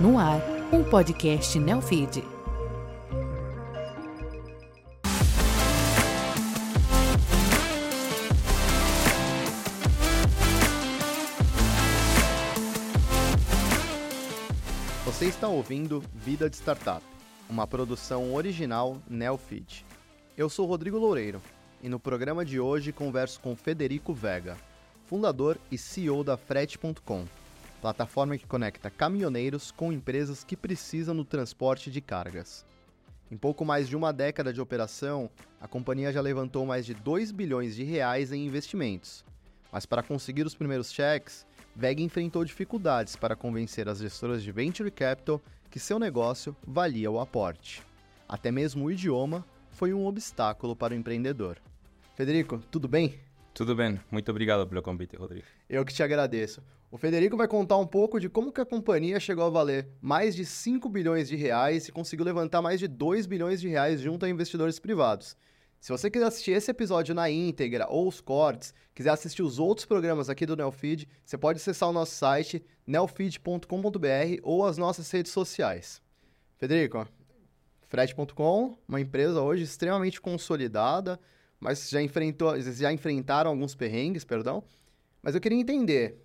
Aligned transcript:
No 0.00 0.18
ar, 0.18 0.40
um 0.72 0.82
podcast 0.82 1.58
Neofeed. 1.58 2.24
Você 15.04 15.26
está 15.26 15.48
ouvindo 15.48 16.02
Vida 16.14 16.48
de 16.48 16.56
Startup, 16.56 17.04
uma 17.50 17.66
produção 17.66 18.32
original 18.32 18.96
Neofeed. 19.06 19.84
Eu 20.34 20.48
sou 20.48 20.66
Rodrigo 20.66 20.96
Loureiro 20.96 21.42
e 21.82 21.90
no 21.90 22.00
programa 22.00 22.42
de 22.42 22.58
hoje 22.58 22.90
converso 22.90 23.38
com 23.40 23.54
Federico 23.54 24.14
Vega, 24.14 24.56
fundador 25.04 25.58
e 25.70 25.76
CEO 25.76 26.24
da 26.24 26.38
Frete.com, 26.38 27.26
plataforma 27.80 28.36
que 28.36 28.46
conecta 28.46 28.90
caminhoneiros 28.90 29.70
com 29.70 29.92
empresas 29.92 30.44
que 30.44 30.56
precisam 30.56 31.14
no 31.14 31.24
transporte 31.24 31.90
de 31.90 32.00
cargas. 32.00 32.64
Em 33.30 33.36
pouco 33.36 33.64
mais 33.64 33.88
de 33.88 33.96
uma 33.96 34.12
década 34.12 34.52
de 34.52 34.60
operação, 34.60 35.30
a 35.60 35.66
companhia 35.66 36.12
já 36.12 36.20
levantou 36.20 36.66
mais 36.66 36.84
de 36.84 36.94
2 36.94 37.30
bilhões 37.30 37.74
de 37.76 37.84
reais 37.84 38.32
em 38.32 38.46
investimentos. 38.46 39.24
Mas 39.72 39.86
para 39.86 40.02
conseguir 40.02 40.44
os 40.46 40.54
primeiros 40.54 40.92
cheques, 40.92 41.46
Vega 41.74 42.02
enfrentou 42.02 42.44
dificuldades 42.44 43.16
para 43.16 43.36
convencer 43.36 43.88
as 43.88 43.98
gestoras 43.98 44.42
de 44.42 44.50
venture 44.50 44.90
capital 44.90 45.40
que 45.70 45.78
seu 45.78 45.98
negócio 45.98 46.54
valia 46.66 47.10
o 47.10 47.20
aporte. 47.20 47.82
Até 48.28 48.50
mesmo 48.50 48.84
o 48.84 48.90
idioma 48.90 49.44
foi 49.70 49.94
um 49.94 50.04
obstáculo 50.06 50.74
para 50.74 50.92
o 50.92 50.96
empreendedor. 50.96 51.56
Federico, 52.16 52.58
tudo 52.70 52.88
bem? 52.88 53.18
Tudo 53.54 53.74
bem, 53.74 54.00
muito 54.10 54.30
obrigado 54.30 54.66
pelo 54.66 54.82
convite, 54.82 55.16
Rodrigo. 55.16 55.46
Eu 55.68 55.84
que 55.84 55.94
te 55.94 56.02
agradeço. 56.02 56.60
O 56.92 56.98
Federico 56.98 57.36
vai 57.36 57.46
contar 57.46 57.76
um 57.76 57.86
pouco 57.86 58.18
de 58.18 58.28
como 58.28 58.50
que 58.50 58.60
a 58.60 58.66
companhia 58.66 59.20
chegou 59.20 59.44
a 59.44 59.48
valer 59.48 59.88
mais 60.00 60.34
de 60.34 60.44
5 60.44 60.88
bilhões 60.88 61.28
de 61.28 61.36
reais 61.36 61.86
e 61.86 61.92
conseguiu 61.92 62.24
levantar 62.24 62.60
mais 62.60 62.80
de 62.80 62.88
2 62.88 63.26
bilhões 63.26 63.60
de 63.60 63.68
reais 63.68 64.00
junto 64.00 64.26
a 64.26 64.28
investidores 64.28 64.80
privados. 64.80 65.36
Se 65.78 65.92
você 65.92 66.10
quiser 66.10 66.26
assistir 66.26 66.50
esse 66.50 66.68
episódio 66.68 67.14
na 67.14 67.30
íntegra 67.30 67.86
ou 67.88 68.08
os 68.08 68.20
cortes, 68.20 68.74
quiser 68.92 69.10
assistir 69.10 69.40
os 69.40 69.60
outros 69.60 69.86
programas 69.86 70.28
aqui 70.28 70.44
do 70.44 70.56
Neofeed, 70.56 71.06
você 71.24 71.38
pode 71.38 71.58
acessar 71.58 71.88
o 71.88 71.92
nosso 71.92 72.16
site 72.16 72.60
neofeed.com.br 72.84 74.40
ou 74.42 74.66
as 74.66 74.76
nossas 74.76 75.08
redes 75.12 75.30
sociais. 75.30 76.02
Federico, 76.58 77.06
Fred.com, 77.86 78.76
uma 78.88 79.00
empresa 79.00 79.40
hoje 79.40 79.62
extremamente 79.62 80.20
consolidada, 80.20 81.20
mas 81.60 81.88
já 81.88 82.02
enfrentou, 82.02 82.60
já 82.60 82.92
enfrentaram 82.92 83.52
alguns 83.52 83.76
perrengues, 83.76 84.24
perdão. 84.24 84.64
Mas 85.22 85.36
eu 85.36 85.40
queria 85.40 85.58
entender 85.58 86.20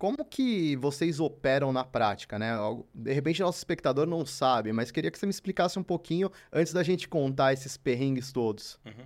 como 0.00 0.24
que 0.24 0.76
vocês 0.76 1.20
operam 1.20 1.74
na 1.74 1.84
prática, 1.84 2.38
né? 2.38 2.54
De 2.94 3.12
repente 3.12 3.42
nosso 3.42 3.58
espectador 3.58 4.06
não 4.06 4.24
sabe, 4.24 4.72
mas 4.72 4.90
queria 4.90 5.10
que 5.10 5.18
você 5.18 5.26
me 5.26 5.30
explicasse 5.30 5.78
um 5.78 5.82
pouquinho 5.82 6.32
antes 6.50 6.72
da 6.72 6.82
gente 6.82 7.06
contar 7.06 7.52
esses 7.52 7.76
perrengues 7.76 8.32
todos. 8.32 8.80
Uhum. 8.86 9.04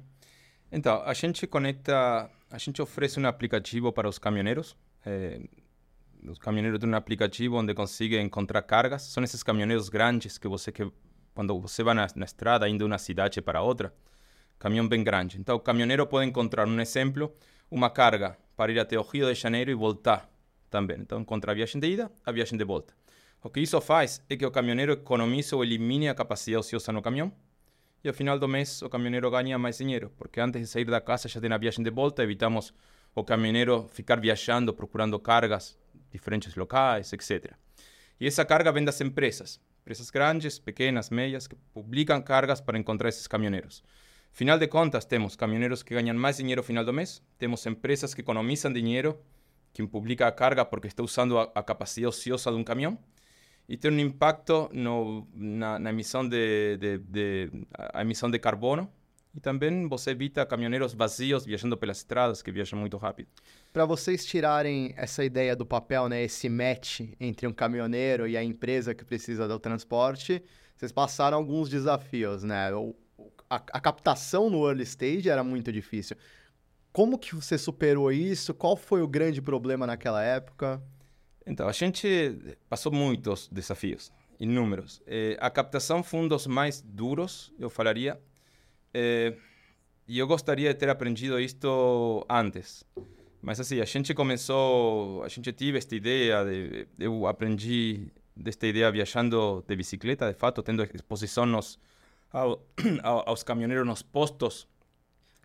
Então, 0.70 1.02
a 1.04 1.12
gente 1.12 1.48
conecta, 1.48 2.30
a 2.48 2.58
gente 2.58 2.80
oferece 2.80 3.18
um 3.18 3.26
aplicativo 3.26 3.92
para 3.92 4.08
os 4.08 4.20
caminhoneiros. 4.20 4.76
É, 5.04 5.40
os 6.28 6.38
caminhoneiros 6.38 6.78
têm 6.78 6.88
um 6.88 6.94
aplicativo 6.94 7.56
onde 7.56 7.74
conseguem 7.74 8.24
encontrar 8.24 8.62
cargas. 8.62 9.02
São 9.02 9.24
esses 9.24 9.42
caminhoneiros 9.42 9.88
grandes 9.88 10.38
que 10.38 10.46
você 10.46 10.70
que 10.70 10.88
quando 11.34 11.60
você 11.60 11.82
vai 11.82 11.94
na, 11.94 12.06
na 12.14 12.24
estrada 12.24 12.68
indo 12.68 12.78
de 12.78 12.84
uma 12.84 12.98
cidade 12.98 13.42
para 13.42 13.60
outra, 13.60 13.92
caminhão 14.60 14.86
bem 14.86 15.02
grande. 15.02 15.40
Então, 15.40 15.56
o 15.56 15.60
caminhoneiro 15.60 16.06
pode 16.06 16.28
encontrar 16.28 16.68
um 16.68 16.80
exemplo, 16.80 17.34
uma 17.68 17.90
carga 17.90 18.38
para 18.56 18.70
ir 18.70 18.78
até 18.78 18.96
o 18.96 19.02
Rio 19.02 19.26
de 19.26 19.34
Janeiro 19.34 19.72
e 19.72 19.74
voltar 19.74 20.32
também. 20.74 20.98
Então, 21.00 21.20
encontra 21.20 21.52
a 21.52 21.54
viagem 21.54 21.80
de 21.80 21.86
ida, 21.86 22.10
a 22.26 22.32
viagem 22.32 22.58
de 22.58 22.64
volta. 22.64 22.92
O 23.40 23.48
que 23.48 23.60
isso 23.60 23.80
faz 23.80 24.20
é 24.28 24.36
que 24.36 24.44
o 24.44 24.50
caminhoneiro 24.50 24.94
economize 24.94 25.54
ou 25.54 25.62
elimine 25.62 26.08
a 26.08 26.14
capacidade 26.14 26.56
ociosa 26.56 26.90
no 26.90 27.00
caminhão 27.00 27.32
e 28.02 28.08
ao 28.08 28.14
final 28.14 28.36
do 28.38 28.48
mês 28.48 28.82
o 28.82 28.88
caminhoneiro 28.88 29.30
ganha 29.30 29.56
mais 29.56 29.78
dinheiro, 29.78 30.10
porque 30.18 30.40
antes 30.40 30.60
de 30.60 30.66
sair 30.66 30.84
da 30.84 31.00
casa 31.00 31.28
já 31.28 31.40
tem 31.40 31.52
a 31.52 31.58
viagem 31.58 31.84
de 31.84 31.90
volta, 31.90 32.24
evitamos 32.24 32.74
o 33.14 33.22
caminhoneiro 33.22 33.86
ficar 33.92 34.18
viajando, 34.18 34.74
procurando 34.74 35.16
cargas 35.20 35.78
diferentes 36.10 36.56
locais, 36.56 37.12
etc. 37.12 37.52
E 38.18 38.26
essa 38.26 38.44
carga 38.44 38.72
vem 38.72 38.84
das 38.84 39.00
empresas, 39.00 39.60
empresas 39.82 40.10
grandes, 40.10 40.58
pequenas, 40.58 41.08
médias, 41.08 41.46
que 41.46 41.54
publicam 41.72 42.20
cargas 42.20 42.60
para 42.60 42.76
encontrar 42.76 43.10
esses 43.10 43.28
caminhoneiros. 43.28 43.84
Final 44.32 44.58
de 44.58 44.66
contas, 44.66 45.04
temos 45.04 45.36
caminhoneiros 45.36 45.84
que 45.84 45.94
ganham 45.94 46.16
mais 46.16 46.38
dinheiro 46.38 46.62
no 46.62 46.66
final 46.66 46.84
do 46.84 46.92
mês, 46.92 47.22
temos 47.38 47.64
empresas 47.64 48.12
que 48.12 48.20
economizam 48.20 48.72
dinheiro 48.72 49.16
quem 49.74 49.86
publica 49.86 50.26
a 50.26 50.32
carga 50.32 50.64
porque 50.64 50.86
está 50.86 51.02
usando 51.02 51.36
a, 51.36 51.50
a 51.54 51.62
capacidade 51.62 52.06
ociosa 52.06 52.50
de 52.50 52.56
um 52.56 52.64
caminhão 52.64 52.96
e 53.68 53.76
tem 53.76 53.90
um 53.90 53.98
impacto 53.98 54.70
no, 54.72 55.26
na, 55.34 55.90
emissão 55.90 56.26
de, 56.26 56.78
de, 56.78 57.50
emissão 58.00 58.30
de 58.30 58.38
carbono 58.38 58.90
e 59.34 59.40
também 59.40 59.88
você 59.88 60.12
evita 60.12 60.46
caminhoneiros 60.46 60.94
vazios 60.94 61.44
viajando 61.44 61.76
pelas 61.76 61.98
estradas 61.98 62.40
que 62.40 62.52
viajam 62.52 62.78
muito 62.78 62.96
rápido. 62.96 63.28
Para 63.72 63.84
vocês 63.84 64.24
tirarem 64.24 64.94
essa 64.96 65.24
ideia 65.24 65.56
do 65.56 65.66
papel, 65.66 66.08
né, 66.08 66.22
esse 66.22 66.48
match 66.48 67.00
entre 67.18 67.46
um 67.46 67.52
caminhoneiro 67.52 68.28
e 68.28 68.36
a 68.36 68.44
empresa 68.44 68.94
que 68.94 69.04
precisa 69.04 69.48
do 69.48 69.58
transporte, 69.58 70.40
vocês 70.76 70.92
passaram 70.92 71.36
alguns 71.36 71.68
desafios, 71.68 72.44
né? 72.44 72.70
A, 73.50 73.56
a 73.56 73.80
captação 73.80 74.48
no 74.48 74.66
early 74.68 74.84
stage 74.84 75.28
era 75.28 75.42
muito 75.42 75.72
difícil. 75.72 76.16
Como 76.94 77.18
que 77.18 77.34
você 77.34 77.58
superou 77.58 78.12
isso? 78.12 78.54
Qual 78.54 78.76
foi 78.76 79.02
o 79.02 79.08
grande 79.08 79.42
problema 79.42 79.84
naquela 79.84 80.22
época? 80.22 80.80
Então, 81.44 81.68
a 81.68 81.72
gente 81.72 82.56
passou 82.68 82.92
muitos 82.92 83.48
desafios, 83.48 84.12
inúmeros. 84.38 85.02
Eh, 85.04 85.36
a 85.40 85.50
captação 85.50 86.04
foi 86.04 86.20
um 86.20 86.28
dos 86.28 86.46
mais 86.46 86.80
duros, 86.80 87.52
eu 87.58 87.68
falaria. 87.68 88.16
Eh, 88.94 89.34
e 90.06 90.20
eu 90.20 90.26
gostaria 90.28 90.72
de 90.72 90.78
ter 90.78 90.88
aprendido 90.88 91.40
isto 91.40 92.24
antes. 92.30 92.84
Mas 93.42 93.58
assim, 93.58 93.80
a 93.80 93.84
gente 93.84 94.14
começou, 94.14 95.24
a 95.24 95.28
gente 95.28 95.52
tive 95.52 95.78
esta 95.78 95.96
ideia, 95.96 96.44
de, 96.44 96.86
eu 96.96 97.26
aprendi 97.26 98.06
desta 98.36 98.68
ideia 98.68 98.88
viajando 98.92 99.64
de 99.66 99.74
bicicleta, 99.74 100.32
de 100.32 100.38
fato, 100.38 100.62
tendo 100.62 100.84
exposição 100.94 101.44
nos, 101.44 101.76
ao, 102.32 102.64
aos 103.02 103.42
caminhoneiros 103.42 103.84
nos 103.84 104.00
postos 104.00 104.68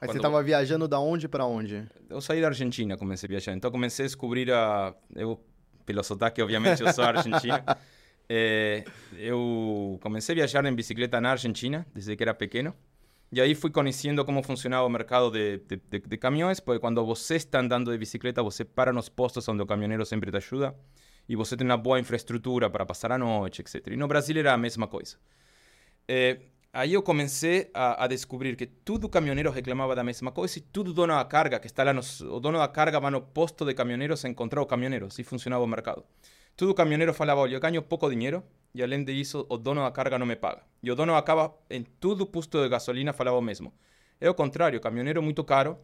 Aí 0.02 0.08
Quando... 0.08 0.12
você 0.14 0.18
estava 0.18 0.42
viajando 0.42 0.88
da 0.88 1.00
onde 1.00 1.28
para 1.28 1.46
onde? 1.46 1.86
Eu 2.10 2.22
saí 2.22 2.40
da 2.40 2.48
Argentina, 2.48 2.98
comecei 2.98 3.28
a 3.28 3.30
viajar. 3.30 3.54
Então 3.54 3.70
comecei 3.70 4.06
a 4.06 4.08
descobrir 4.08 4.52
a... 4.52 4.96
Eu, 5.14 5.44
pelo 5.86 6.04
sotaque, 6.04 6.42
obviamente, 6.42 6.82
eu 6.82 6.94
sou 6.94 7.04
argentina. 7.04 7.64
é, 8.30 8.86
eu 9.18 10.00
comecei 10.02 10.34
a 10.34 10.38
viajar 10.38 10.66
em 10.66 10.74
bicicleta 10.74 11.20
na 11.20 11.32
Argentina, 11.32 11.86
desde 11.94 12.16
que 12.16 12.24
era 12.24 12.34
pequeno. 12.34 12.74
E 13.32 13.40
aí 13.42 13.54
fui 13.54 13.70
conhecendo 13.70 14.24
como 14.26 14.42
funcionava 14.42 14.86
o 14.86 14.90
mercado 14.90 15.30
de, 15.30 15.58
de, 15.60 15.76
de, 15.78 16.00
de, 16.00 16.18
caminhões, 16.18 16.60
porque 16.60 16.80
quando 16.80 17.06
você 17.06 17.36
está 17.36 17.60
andando 17.60 17.92
de 17.92 17.98
bicicleta, 17.98 18.42
você 18.42 18.66
para 18.66 18.92
nos 18.92 19.08
postos 19.08 19.48
onde 19.48 19.62
o 19.62 19.68
caminhoneiro 19.68 20.04
sempre 20.06 20.32
te 20.32 20.38
ajuda, 20.38 20.76
e 21.28 21.36
você 21.36 21.56
tem 21.56 21.68
uma 21.68 21.78
boa 21.78 22.00
infraestrutura 22.00 22.70
para 22.70 22.86
passar 22.86 23.12
a 23.12 23.18
noite, 23.20 23.62
etc. 23.62 23.86
E 23.88 23.96
no 23.96 24.08
Brasil 24.08 24.36
era 24.38 24.54
a 24.54 24.58
mesma 24.58 24.88
coisa. 24.88 25.18
É, 26.08 26.40
Aí 26.72 26.94
eu 26.94 27.02
comecei 27.02 27.72
a, 27.74 28.04
a, 28.04 28.08
descobrir 28.08 28.56
que 28.56 28.68
tudo 28.68 29.10
caminhoneiro 29.10 29.50
reclamava 29.50 29.96
da 29.96 30.04
mesma 30.04 30.32
coisa 30.32 30.60
e 30.60 30.62
tudo 30.62 30.94
dono 30.94 31.16
da 31.16 31.26
carga, 31.26 31.60
que 31.60 31.66
está 31.66 31.84
lá 31.84 31.94
nos, 31.94 32.22
o 32.22 32.40
dono 32.40 32.60
da 32.60 32.68
carga 32.68 33.00
vai 33.00 33.10
no 33.10 33.22
posto 33.22 33.66
de 33.66 33.74
caminhoneiros 33.74 34.24
a 34.24 34.30
encontrar 34.30 34.62
o 34.62 34.68
caminhoneiro, 34.68 35.08
assim 35.08 35.24
funcionava 35.24 35.64
o 35.64 35.68
mercado. 35.68 36.04
Tudo 36.56 36.76
caminhoneiro 36.76 37.12
falava, 37.12 37.42
olha, 37.42 37.56
eu 37.56 37.60
ganho 37.60 37.82
pouco 37.82 38.08
dinheiro 38.08 38.44
e 38.76 38.84
além 38.84 39.04
disso 39.04 39.48
o 39.50 39.58
dono 39.58 39.82
da 39.82 39.90
carga 39.92 40.20
não 40.20 40.28
me 40.28 40.36
paga. 40.36 40.62
E 40.84 40.92
o 40.92 40.96
dono 40.96 41.16
acaba 41.16 41.56
em 41.72 41.82
tudo 42.00 42.28
posto 42.28 42.62
de 42.62 42.70
gasolina 42.70 43.14
falava 43.14 43.38
o 43.38 43.42
mesmo. 43.42 43.74
É 44.22 44.30
o 44.30 44.36
contrário, 44.36 44.78
o 44.78 44.82
caminhoneiro 44.82 45.20
é 45.20 45.24
muito 45.24 45.44
caro 45.44 45.76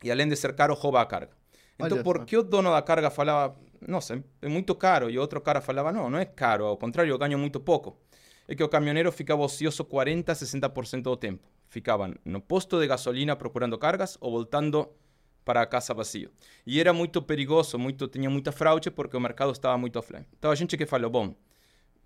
e 0.00 0.12
além 0.12 0.28
de 0.28 0.36
ser 0.36 0.54
caro 0.54 0.74
rouba 0.74 1.00
a 1.00 1.06
carga. 1.06 1.32
Então 1.76 1.96
olha 1.96 2.04
por 2.04 2.24
que 2.24 2.36
o 2.36 2.42
dono 2.44 2.70
da 2.70 2.82
carga 2.82 3.10
falava, 3.10 3.56
nossa, 3.80 4.22
é 4.40 4.48
muito 4.48 4.76
caro 4.76 5.10
e 5.10 5.18
o 5.18 5.20
outro 5.20 5.40
cara 5.40 5.60
falava, 5.60 5.90
não, 5.90 6.08
não 6.08 6.20
é 6.20 6.24
caro, 6.24 6.66
ao 6.66 6.76
contrário, 6.76 7.10
eu 7.10 7.18
ganho 7.18 7.36
muito 7.36 7.58
pouco? 7.58 7.98
É 8.46 8.54
que 8.54 8.62
o 8.62 8.68
caminhoneiro 8.68 9.10
ficava 9.10 9.42
ocioso 9.42 9.84
40 9.84 10.32
a 10.32 10.34
60% 10.34 11.02
do 11.02 11.16
tempo. 11.16 11.48
Ficavam 11.68 12.14
no 12.24 12.40
posto 12.40 12.78
de 12.78 12.86
gasolina 12.86 13.34
procurando 13.36 13.78
cargas 13.78 14.16
ou 14.20 14.30
voltando 14.30 14.88
para 15.44 15.62
a 15.62 15.66
casa 15.66 15.92
vazio. 15.92 16.30
E 16.66 16.80
era 16.80 16.92
muito 16.92 17.20
perigoso, 17.22 17.78
muito, 17.78 18.08
tinha 18.08 18.30
muita 18.30 18.52
fraude 18.52 18.90
porque 18.90 19.16
o 19.16 19.20
mercado 19.20 19.52
estava 19.52 19.76
muito 19.76 19.98
offline. 19.98 20.26
Então 20.38 20.50
a 20.50 20.54
gente 20.54 20.76
que 20.76 20.86
falou, 20.86 21.10
bom, 21.10 21.34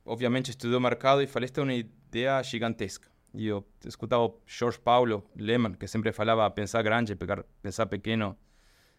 obviamente 0.05 0.51
estudou 0.51 0.81
mercado 0.81 1.23
e 1.23 1.27
falei, 1.27 1.47
esta 1.47 1.61
é 1.61 1.65
uma 1.65 1.75
ideia 1.75 2.43
gigantesca. 2.43 3.09
E 3.35 3.47
eu 3.47 3.65
escutava 3.85 4.25
o 4.25 4.41
George 4.47 4.79
Paulo 4.79 5.25
Lehmann, 5.37 5.75
que 5.75 5.87
sempre 5.87 6.13
falava 6.13 6.51
pensar 6.51 6.83
grande, 6.83 7.15
pegar, 7.15 7.45
pensar 7.63 7.87
pequeno, 7.87 8.37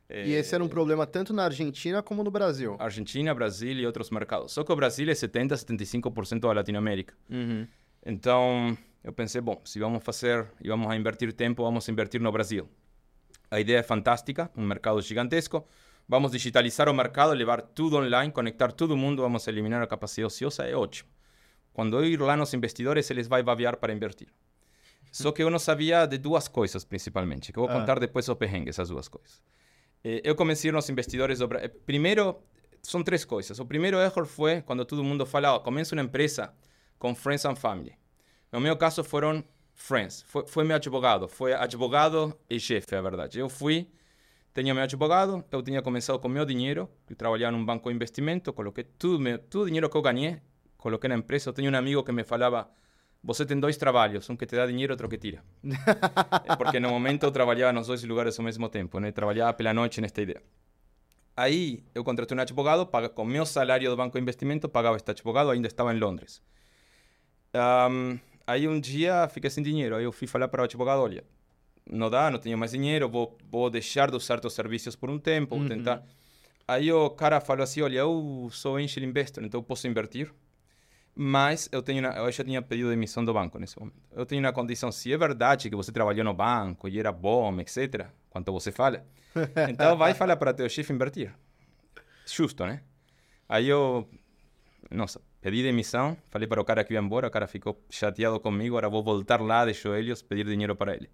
e 0.10 0.34
esse 0.34 0.56
era 0.56 0.64
um 0.64 0.68
problema 0.68 1.06
tanto 1.06 1.34
na 1.34 1.44
Argentina 1.46 2.02
como 2.02 2.24
no 2.24 2.32
Brasil. 2.32 2.76
Argentina, 2.80 3.34
Brasil 3.34 3.74
e 3.74 3.86
outros 3.86 4.10
mercados. 4.10 4.52
Só 4.52 4.64
que 4.64 4.72
o 4.72 4.76
Brasil 4.76 5.10
é 5.10 5.16
70, 5.16 5.56
75% 5.56 6.40
da 6.40 6.54
Latinoamérica. 6.54 7.14
Uhum. 7.30 7.68
Então, 8.06 8.78
eu 9.04 9.14
pensei, 9.14 9.40
bom, 9.42 9.62
se 9.66 9.80
vamos 9.80 10.04
fazer 10.04 10.48
e 10.62 10.70
vamos 10.70 10.94
invertir 10.96 11.32
tempo, 11.34 11.64
vamos 11.64 11.88
invertir 11.88 12.20
no 12.22 12.32
Brasil. 12.32 12.68
A 13.52 13.60
ideia 13.60 13.78
é 13.78 13.84
fantástica, 13.84 14.50
um 14.56 14.66
mercado 14.66 15.02
gigantesco, 15.02 15.66
Vamos 16.12 16.32
digitalizar 16.32 16.90
o 16.90 16.94
mercado, 16.94 17.34
levar 17.34 17.62
tudo 17.62 17.98
online, 17.98 18.32
conectar 18.32 18.72
todo 18.72 18.98
mundo, 18.98 19.22
vamos 19.22 19.48
eliminar 19.48 19.80
a 19.84 19.86
capacidade 19.86 20.26
ociosa, 20.26 20.64
é 20.64 20.76
ótimo. 20.76 21.08
Quando 21.72 21.96
eu 21.98 22.04
ir 22.04 22.20
lá 22.20 22.36
nos 22.36 22.52
investidores, 22.52 23.08
eles 23.12 23.28
vão 23.28 23.44
babear 23.44 23.78
para 23.78 23.94
invertir. 23.94 24.28
Só 25.12 25.32
que 25.32 25.44
eu 25.44 25.52
não 25.52 25.60
sabia 25.60 26.08
de 26.08 26.18
duas 26.18 26.48
coisas, 26.48 26.84
principalmente, 26.84 27.54
que 27.54 27.60
eu 27.60 27.68
vou 27.68 27.70
Ah. 27.70 27.80
contar 27.80 28.00
depois 28.00 28.28
o 28.28 28.36
perrengue, 28.36 28.70
essas 28.72 28.90
duas 28.90 29.08
coisas. 29.08 29.40
Eh, 30.04 30.22
eu 30.24 30.36
comecei 30.36 30.72
nos 30.72 30.90
investidores 30.90 31.40
do 31.40 31.48
Bra- 31.48 31.62
eh, 31.64 31.68
Primeiro, 31.68 32.38
são 32.82 33.04
três 33.04 33.26
coisas. 33.26 33.60
O 33.60 33.66
primeiro 33.66 33.98
erro 33.98 34.26
foi 34.26 34.62
quando 34.62 34.86
todo 34.86 35.04
mundo 35.04 35.26
fala, 35.26 35.54
ó, 35.56 35.60
começa 35.60 35.94
uma 35.96 36.02
empresa 36.04 36.54
com 36.98 37.14
friends 37.16 37.46
and 37.46 37.56
family. 37.56 37.94
No 38.52 38.60
meu 38.60 38.76
caso 38.78 39.04
foram 39.04 39.44
friends. 39.74 40.24
Foi, 40.28 40.46
foi 40.48 40.64
meu 40.64 40.76
advogado. 40.76 41.28
Foi 41.28 41.54
advogado 41.54 42.38
e 42.50 42.60
chefe, 42.60 42.96
a 42.96 43.02
verdade. 43.02 43.40
Eu 43.40 43.50
fui, 43.50 43.88
tinha 44.54 44.74
meu 44.74 44.84
advogado, 44.84 45.44
eu 45.52 45.62
tinha 45.62 45.82
começado 45.82 46.20
com 46.20 46.28
meu 46.28 46.46
dinheiro, 46.46 46.90
eu 47.10 47.16
trabalhava 47.16 47.56
num 47.56 47.64
banco 47.66 47.90
de 47.90 47.96
investimento, 47.96 48.52
coloquei 48.52 48.84
tudo, 48.84 49.20
meu, 49.20 49.38
tudo 49.40 49.64
o 49.64 49.66
dinheiro 49.68 49.90
que 49.90 49.96
eu 49.96 50.02
ganhei, 50.02 50.42
coloquei 50.78 51.08
na 51.08 51.16
empresa. 51.16 51.50
Eu 51.50 51.54
tinha 51.54 51.70
um 51.72 51.76
amigo 51.76 52.04
que 52.04 52.12
me 52.12 52.24
falava, 52.24 52.70
você 53.24 53.46
tem 53.46 53.60
dois 53.60 53.78
trabalhos, 53.78 54.30
um 54.30 54.36
que 54.36 54.46
te 54.46 54.56
dá 54.56 54.66
dinheiro 54.66 54.92
e 54.92 54.94
outro 54.94 55.10
que 55.10 55.18
tira. 55.18 55.44
Eh, 55.64 56.56
Porque 56.56 56.80
no 56.80 56.90
momento 56.90 57.24
eu 57.26 57.32
trabalhava 57.32 57.74
nos 57.74 57.88
dois 57.88 58.04
lugares 58.04 58.38
ao 58.40 58.46
mesmo 58.46 58.70
tempo, 58.70 59.00
né? 59.00 59.12
Trabalhava 59.12 59.54
pela 59.54 59.74
noite 59.74 60.00
nesta 60.02 60.22
ideia. 60.22 60.42
Aí 61.36 61.84
eu 61.96 62.04
contratei 62.04 62.38
um 62.38 62.42
advogado, 62.42 62.86
paga, 62.86 63.08
com 63.10 63.24
meu 63.24 63.46
salário 63.46 63.90
do 63.90 63.96
banco 63.96 64.18
de 64.18 64.22
investimento, 64.22 64.68
pagava 64.68 64.98
este 64.98 65.10
advogado, 65.12 65.50
ainda 65.50 65.68
estava 65.68 65.94
em 65.94 66.00
Londres. 66.00 66.42
Ahm, 67.54 68.20
aí 68.46 68.68
um 68.68 68.80
dia 68.80 69.28
fiquei 69.30 69.50
sem 69.50 69.64
dinheiro, 69.64 69.96
aí 69.96 70.04
eu 70.04 70.12
fui 70.12 70.28
falar 70.28 70.48
para 70.48 70.62
o 70.62 70.66
advogado, 70.66 71.02
olha, 71.02 71.24
não 71.90 72.10
dá, 72.10 72.30
não 72.30 72.40
tenho 72.40 72.58
mais 72.58 72.72
dinheiro, 72.72 73.08
vou, 73.10 73.38
vou 73.50 73.70
deixar 73.70 74.10
de 74.10 74.18
usar 74.18 74.40
teus 74.40 74.54
serviços 74.54 74.96
por 74.96 75.10
um 75.10 75.18
tempo, 75.18 75.58
vou 75.58 75.68
tentar. 75.68 76.04
Aí 76.68 76.92
o 76.92 77.10
cara 77.10 77.40
falou 77.42 77.64
assim, 77.64 77.82
olha, 77.82 78.00
eu 78.00 78.50
sou 78.52 78.76
angel 78.76 79.04
investor, 79.04 79.44
então 79.44 79.60
eu 79.60 79.64
posso 79.64 79.88
invertir, 79.88 80.32
mas 81.22 81.68
eu 81.74 81.84
tenho 81.84 82.00
uma, 82.00 82.16
eu 82.16 82.32
já 82.32 82.46
tinha 82.46 82.62
pedido 82.62 82.90
demissão 82.90 83.26
do 83.26 83.34
banco 83.34 83.60
nesse 83.60 83.78
momento. 83.78 83.98
Eu 84.10 84.26
tenho 84.26 84.42
uma 84.42 84.54
condição, 84.54 84.90
se 84.90 85.12
é 85.12 85.18
verdade 85.18 85.70
que 85.70 85.76
você 85.76 85.92
trabalhou 85.92 86.24
no 86.24 86.34
banco 86.34 86.88
e 86.88 86.98
era 86.98 87.12
bom, 87.12 87.60
etc., 87.60 88.06
quanto 88.30 88.54
você 88.54 88.72
fala, 88.72 89.06
então 89.70 89.98
vai 89.98 90.14
falar 90.14 90.38
para 90.38 90.54
teu 90.54 90.70
chefe 90.70 90.94
invertir. 90.94 91.36
Justo, 92.26 92.66
né? 92.66 92.84
Aí 93.50 93.68
eu, 93.68 94.10
nossa, 94.90 95.20
pedi 95.42 95.62
demissão, 95.62 96.16
falei 96.30 96.48
para 96.48 96.62
o 96.62 96.64
cara 96.64 96.86
que 96.86 96.94
ia 96.94 97.02
embora, 97.02 97.28
o 97.28 97.32
cara 97.32 97.48
ficou 97.48 97.84
chateado 97.90 98.40
comigo, 98.40 98.78
agora 98.78 98.88
vou 98.88 99.04
voltar 99.04 99.42
lá 99.42 99.66
de 99.66 99.74
joelhos, 99.74 100.22
pedir 100.22 100.46
dinheiro 100.46 100.74
para 100.74 100.96
ele. 100.96 101.10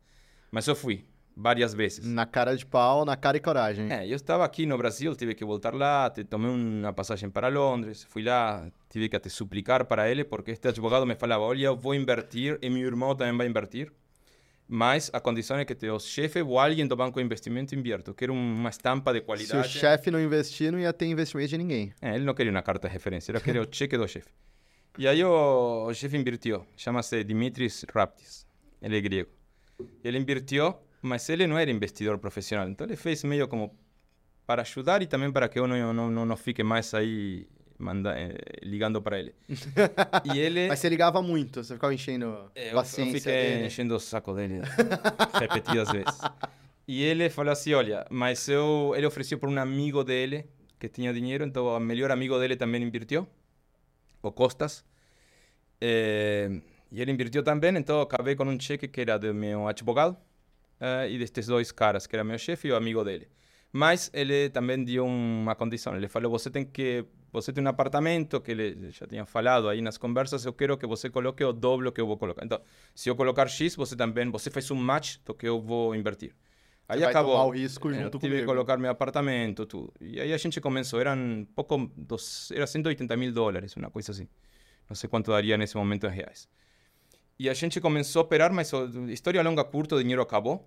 Mas 0.52 0.68
eu 0.68 0.76
fui, 0.76 1.04
várias 1.36 1.74
vezes. 1.74 2.06
Na 2.06 2.26
cara 2.26 2.56
de 2.56 2.66
pau, 2.66 3.04
na 3.04 3.16
cara 3.16 3.38
e 3.38 3.40
coragem. 3.40 3.92
É, 3.92 4.08
eu 4.08 4.16
estava 4.16 4.46
aqui 4.46 4.66
no 4.66 4.78
Brasil, 4.78 5.16
tive 5.16 5.36
que 5.36 5.44
voltar 5.44 5.74
lá, 5.74 6.10
tomei 6.30 6.50
uma 6.50 6.94
passagem 6.94 7.30
para 7.30 7.48
Londres, 7.50 8.06
fui 8.10 8.24
lá, 8.24 8.68
tive 8.90 9.10
que 9.10 9.16
até 9.16 9.30
suplicar 9.30 9.86
para 9.86 10.10
ele, 10.10 10.24
porque 10.24 10.52
este 10.52 10.68
advogado 10.68 11.06
me 11.06 11.16
falava, 11.16 11.44
olha, 11.44 11.66
eu 11.66 11.76
vou 11.76 11.94
invertir 11.94 12.58
e 12.62 12.70
meu 12.70 12.86
irmão 12.88 13.16
também 13.16 13.36
vai 13.38 13.48
invertir, 13.48 13.92
mas 14.68 15.12
a 15.14 15.20
condição 15.20 15.58
é 15.58 15.66
que 15.66 15.76
teu 15.76 16.00
chefe 16.00 16.42
ou 16.42 16.58
alguém 16.60 16.88
do 16.88 16.96
banco 16.96 17.20
de 17.20 17.26
investimento 17.26 17.76
invierta. 17.76 18.10
Eu 18.12 18.16
quero 18.16 18.34
uma 18.34 18.70
estampa 18.70 19.12
de 19.14 19.20
Se 19.20 19.24
o 19.24 19.26
qualidade. 19.26 19.70
chefe 19.70 20.10
não 20.10 20.20
investir, 20.20 20.72
não 20.72 20.80
ia 20.80 20.92
ter 20.94 21.06
investimento 21.06 21.50
de 21.50 21.58
ninguém. 21.58 21.94
É, 22.02 22.16
ele 22.16 22.24
não 22.26 22.34
queria 22.34 22.52
uma 22.52 22.64
carta 22.64 22.88
de 22.88 22.94
referência, 22.94 23.32
ele 23.32 23.40
queria 23.42 23.62
o 23.62 23.68
cheque 23.70 23.98
do 23.98 24.08
chefe. 24.08 24.30
E 24.98 25.08
aí 25.08 25.22
o, 25.24 25.88
o 25.88 25.94
chefe 25.94 26.16
invertiu, 26.16 26.66
chama-se 26.78 27.22
Dimitris 27.26 27.86
Raptis, 27.94 28.48
ele 28.82 28.98
é 28.98 29.02
grego. 29.02 29.30
Ele 30.04 30.18
invertiu, 30.18 30.74
mas 31.06 31.30
ele 31.30 31.48
não 31.48 31.58
era 31.58 31.70
investidor 31.72 32.18
profissional, 32.18 32.68
então 32.68 32.86
ele 32.88 32.96
fez 32.96 33.24
meio 33.24 33.48
como 33.48 33.78
para 34.46 34.62
ajudar 34.62 35.02
e 35.02 35.08
também 35.08 35.32
para 35.32 35.48
que 35.48 35.60
eu 35.60 35.68
não, 35.68 35.94
não, 35.94 36.12
não, 36.12 36.26
não 36.26 36.38
fique 36.38 36.64
mais 36.64 36.94
aí 36.94 37.48
manda, 37.78 38.18
eh, 38.18 38.38
ligando 38.64 39.02
para 39.02 39.20
ele. 39.20 39.36
e 40.24 40.40
ele... 40.40 40.68
Mas 40.68 40.80
você 40.80 40.90
ligava 40.90 41.22
muito, 41.22 41.64
você 41.64 41.74
ficava 41.74 41.94
enchendo 41.94 42.52
É, 42.56 42.66
eu, 42.66 42.70
eu 42.70 42.76
paciência 42.76 43.20
fiquei 43.20 43.34
dele. 43.56 43.66
enchendo 43.68 43.96
o 43.96 44.00
saco 44.00 44.34
dele 44.34 44.62
repetidas 45.40 45.92
vezes. 45.92 46.22
E 46.88 47.04
ele 47.04 47.30
falou 47.30 47.52
assim, 47.52 47.74
olha, 47.74 48.06
mas 48.10 48.48
eu, 48.48 48.94
ele 48.96 49.06
ofereceu 49.06 49.38
por 49.38 49.50
um 49.50 49.60
amigo 49.60 50.04
dele 50.04 50.46
que 50.80 50.88
tinha 50.88 51.14
dinheiro, 51.14 51.44
então 51.44 51.66
o 51.66 51.80
melhor 51.80 52.12
amigo 52.12 52.38
dele 52.40 52.56
também 52.56 52.82
invertiu, 52.84 53.28
o 54.22 54.32
Costas. 54.32 54.86
Eh, 55.82 56.62
e 56.92 57.02
ele 57.02 57.12
invertiu 57.12 57.44
também, 57.44 57.76
então 57.76 57.98
eu 57.98 58.02
acabei 58.04 58.36
com 58.36 58.46
um 58.46 58.60
cheque 58.60 58.88
que 58.88 59.02
era 59.02 59.18
do 59.18 59.34
meu 59.34 59.68
advogado 59.68 60.16
eh, 60.80 61.10
e 61.12 61.18
destes 61.18 61.48
dois 61.48 61.72
caras, 61.72 62.08
que 62.08 62.16
era 62.16 62.24
meu 62.24 62.38
chefe 62.38 62.68
e 62.68 62.72
o 62.72 62.76
amigo 62.76 63.04
dele. 63.04 63.28
Mas 63.72 64.10
ele 64.14 64.50
também 64.50 64.84
deu 64.84 65.06
uma 65.06 65.54
condição, 65.56 65.96
ele 65.98 66.08
falou, 66.08 66.32
você 66.32 66.50
tem 66.50 66.64
que, 66.66 67.06
você 67.32 67.52
tem 67.52 67.62
um 67.64 67.68
apartamento, 67.68 68.40
que 68.40 68.52
ele 68.52 68.90
já 68.92 69.06
tinha 69.06 69.26
falado 69.26 69.68
aí 69.68 69.82
nas 69.82 69.98
conversas, 69.98 70.46
eu 70.46 70.54
quero 70.54 70.78
que 70.78 70.88
você 70.88 71.10
coloque 71.10 71.44
o 71.44 71.52
dobro 71.52 71.92
que 71.92 72.00
eu 72.00 72.08
vou 72.08 72.18
colocar. 72.18 72.46
Então, 72.46 72.62
se 72.94 73.10
eu 73.10 73.16
colocar 73.18 73.48
X, 73.48 73.76
você 73.76 73.96
também, 73.96 74.30
você 74.32 74.50
faz 74.50 74.72
um 74.72 74.76
match 74.76 75.18
do 75.26 75.34
que 75.34 75.46
eu 75.48 75.62
vou 75.62 75.94
invertir. 75.94 76.34
Aí 76.88 77.00
vai 77.02 77.10
acabou. 77.10 77.36
o 77.36 77.50
risco 77.50 77.92
É, 77.92 78.04
eu 78.04 78.04
junto 78.04 78.20
tive 78.20 78.38
que 78.38 78.46
comigo. 78.46 78.46
colocar 78.46 78.78
meu 78.78 78.92
apartamento, 78.92 79.66
tudo. 79.66 79.92
E 80.00 80.22
aí 80.22 80.32
a 80.32 80.38
gente 80.38 80.62
começou, 80.62 81.00
eram 81.02 81.46
pouco, 81.56 81.92
dos, 81.98 82.52
era 82.52 82.68
180 82.68 83.18
mil 83.18 83.34
dólares, 83.34 83.76
uma 83.76 83.90
coisa 83.90 84.12
assim. 84.12 84.28
Não 84.88 84.96
sei 84.96 85.10
quanto 85.10 85.32
daria 85.32 85.58
nesse 85.58 85.76
momento 85.76 86.06
em 86.06 86.12
reais. 86.12 86.48
E 87.38 87.50
a 87.50 87.54
gente 87.54 87.82
começou 87.82 88.22
a 88.22 88.24
operar, 88.24 88.54
mas 88.54 88.72
história 89.10 89.44
longa, 89.44 89.64
curta, 89.64 89.96
o 89.96 90.00
dinheiro 90.00 90.22
acabou. 90.22 90.66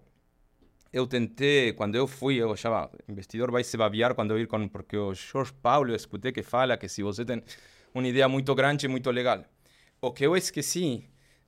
Eu 0.93 1.07
tentei, 1.07 1.73
quando 1.73 1.95
eu 1.95 2.07
fui, 2.07 2.37
eu 2.37 2.53
achava, 2.53 2.91
investidor 3.09 3.51
vai 3.51 3.65
se 3.65 3.77
babiar 3.77 4.15
quando 4.15 4.33
eu 4.33 4.39
ir 4.39 4.47
com, 4.47 4.69
porque 4.69 4.97
o 4.97 5.15
Jorge 5.15 5.53
Paulo, 5.63 5.91
eu 5.91 5.97
escutei 5.97 6.33
que 6.33 6.43
fala 6.43 6.77
que 6.77 6.89
se 6.89 7.03
você 7.03 7.25
tem 7.25 7.43
uma 7.95 8.07
ideia 8.07 8.29
muito 8.29 8.55
grande, 8.55 8.87
muito 8.87 9.11
legal. 9.11 9.45
O 10.01 10.13
que 10.13 10.25
eu 10.25 10.37
esqueci 10.37 11.05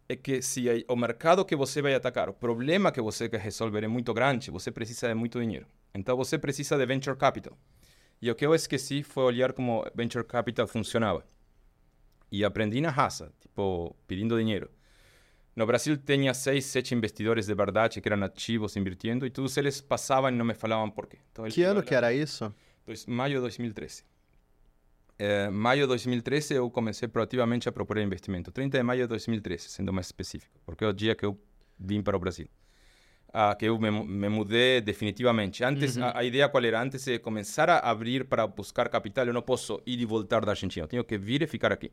é 0.08 0.16
que 0.16 0.42
se 0.42 0.84
o 0.88 0.96
mercado 0.96 1.44
que 1.44 1.54
você 1.54 1.80
vai 1.82 1.94
atacar, 1.94 2.28
o 2.28 2.34
problema 2.34 2.90
que 2.90 3.00
você 3.00 3.28
quer 3.28 3.40
resolver 3.40 3.84
é 3.84 3.88
muito 3.88 4.12
grande, 4.14 4.50
você 4.50 4.70
precisa 4.70 5.08
de 5.08 5.14
muito 5.14 5.38
dinheiro. 5.38 5.66
Então 5.94 6.16
você 6.16 6.38
precisa 6.38 6.76
de 6.76 6.86
venture 6.86 7.16
capital. 7.16 7.56
E 8.22 8.30
o 8.30 8.34
que 8.34 8.44
eu 8.44 8.54
esqueci 8.54 9.02
foi 9.02 9.24
olhar 9.24 9.52
como 9.52 9.84
venture 9.94 10.24
capital 10.24 10.66
funcionava. 10.66 11.24
E 12.32 12.44
aprendi 12.44 12.80
na 12.80 12.90
raça, 12.90 13.32
tipo, 13.40 13.94
pedindo 14.06 14.38
dinheiro. 14.38 14.70
No 15.60 15.66
Brasil 15.66 15.94
tinha 15.98 16.32
seis, 16.32 16.64
sete 16.64 16.94
investidores 16.94 17.44
de 17.44 17.54
verdade 17.54 18.00
que 18.00 18.08
eram 18.08 18.24
ativos 18.24 18.76
invirtiendo 18.76 19.26
e 19.26 19.30
todos 19.30 19.54
eles 19.58 19.78
passavam 19.78 20.30
e 20.30 20.32
não 20.32 20.42
me 20.42 20.54
falavam 20.54 20.90
por 20.90 21.06
quê. 21.06 21.18
Então, 21.30 21.46
Que 21.50 21.62
ano 21.62 21.82
que 21.82 21.94
era 21.94 22.14
isso? 22.14 22.50
Dois, 22.86 23.04
maio 23.04 23.34
de 23.34 23.40
2013. 23.40 24.02
Eh, 25.18 25.50
maio 25.50 25.82
de 25.82 25.88
2013 25.88 26.54
eu 26.54 26.70
comecei 26.70 27.06
proativamente 27.08 27.68
a 27.68 27.72
procurar 27.72 28.00
investimento. 28.00 28.50
30 28.50 28.78
de 28.78 28.82
maio 28.82 29.02
de 29.02 29.08
2013, 29.08 29.68
sendo 29.68 29.92
mais 29.92 30.06
específico, 30.06 30.58
porque 30.64 30.82
é 30.82 30.88
o 30.88 30.94
dia 30.94 31.14
que 31.14 31.26
eu 31.26 31.38
vim 31.78 32.00
para 32.00 32.16
o 32.16 32.18
Brasil. 32.18 32.48
Ah, 33.30 33.54
que 33.54 33.66
eu 33.66 33.78
me, 33.78 33.90
me 33.90 34.30
mudei 34.30 34.80
definitivamente. 34.80 35.62
Antes, 35.62 35.98
a, 35.98 36.20
a 36.20 36.24
ideia 36.24 36.48
qual 36.48 36.64
era? 36.64 36.80
Antes 36.80 37.04
de 37.04 37.18
começar 37.18 37.68
a 37.68 37.90
abrir 37.90 38.24
para 38.24 38.46
buscar 38.46 38.88
capital, 38.88 39.26
eu 39.26 39.34
não 39.34 39.42
posso 39.42 39.82
ir 39.84 40.00
e 40.00 40.06
voltar 40.06 40.42
da 40.42 40.52
Argentina. 40.52 40.84
Eu 40.84 40.88
tenho 40.88 41.04
que 41.04 41.18
vir 41.18 41.42
e 41.42 41.46
ficar 41.46 41.70
aqui. 41.70 41.92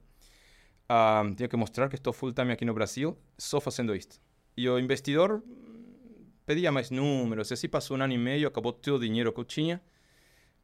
Ah, 0.89 1.23
tenho 1.35 1.49
que 1.49 1.57
mostrar 1.57 1.89
que 1.89 1.95
estou 1.95 2.13
full 2.13 2.33
time 2.33 2.51
aqui 2.53 2.63
no 2.63 2.73
Brasil, 2.73 3.17
só 3.37 3.59
fazendo 3.59 3.95
isto. 3.95 4.19
E 4.55 4.69
o 4.69 4.79
investidor 4.79 5.43
mm, 5.45 6.25
pedia 6.45 6.71
mais 6.71 6.89
números. 6.89 7.49
E 7.51 7.53
assim 7.53 7.67
passou 7.67 7.97
um 7.97 8.01
ano 8.01 8.13
e 8.13 8.17
meio, 8.17 8.47
acabou 8.47 8.71
todo 8.71 9.01
o 9.01 9.05
dinheiro 9.05 9.33
que 9.33 9.39
eu 9.39 9.45
tinha. 9.45 9.81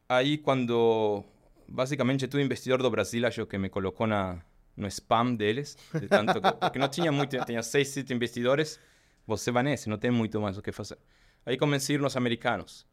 Aí 0.07 0.37
quando 0.37 1.23
basicamente 1.67 2.27
investidor 2.39 2.81
do 2.81 2.89
Brasil 2.89 3.25
acho 3.25 3.45
que 3.45 3.57
me 3.57 3.69
colocou 3.69 4.07
na 4.07 4.41
no 4.75 4.87
spam 4.87 5.35
deles, 5.35 5.77
de 5.93 6.07
tanto 6.07 6.41
que, 6.41 6.51
porque 6.53 6.79
não 6.79 6.87
tinha 6.87 7.11
muito, 7.11 7.37
tinha 7.45 7.61
seis, 7.61 7.89
sete 7.89 8.13
investidores, 8.13 8.79
você 9.25 9.51
vai 9.51 9.63
nesse, 9.63 9.87
não 9.87 9.97
tem 9.97 10.11
muito 10.11 10.41
mais 10.41 10.57
o 10.57 10.61
que 10.61 10.71
fazer. 10.71 10.97
Aí 11.45 11.57
ir 11.89 11.99
nos 11.99 12.15
americanos. 12.17 12.85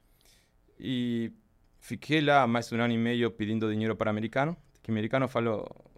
E 0.79 1.33
fiquei 1.79 2.21
lá 2.21 2.47
mais 2.47 2.69
de 2.69 2.75
um 2.75 2.81
ano 2.81 2.93
e 2.93 2.99
meio 2.99 3.31
pedindo 3.31 3.71
dinheiro 3.71 3.97
para 3.97 4.11
americano, 4.11 4.57
que 4.83 4.91
o 4.91 4.93
americano 4.93 5.29
falou, 5.29 5.90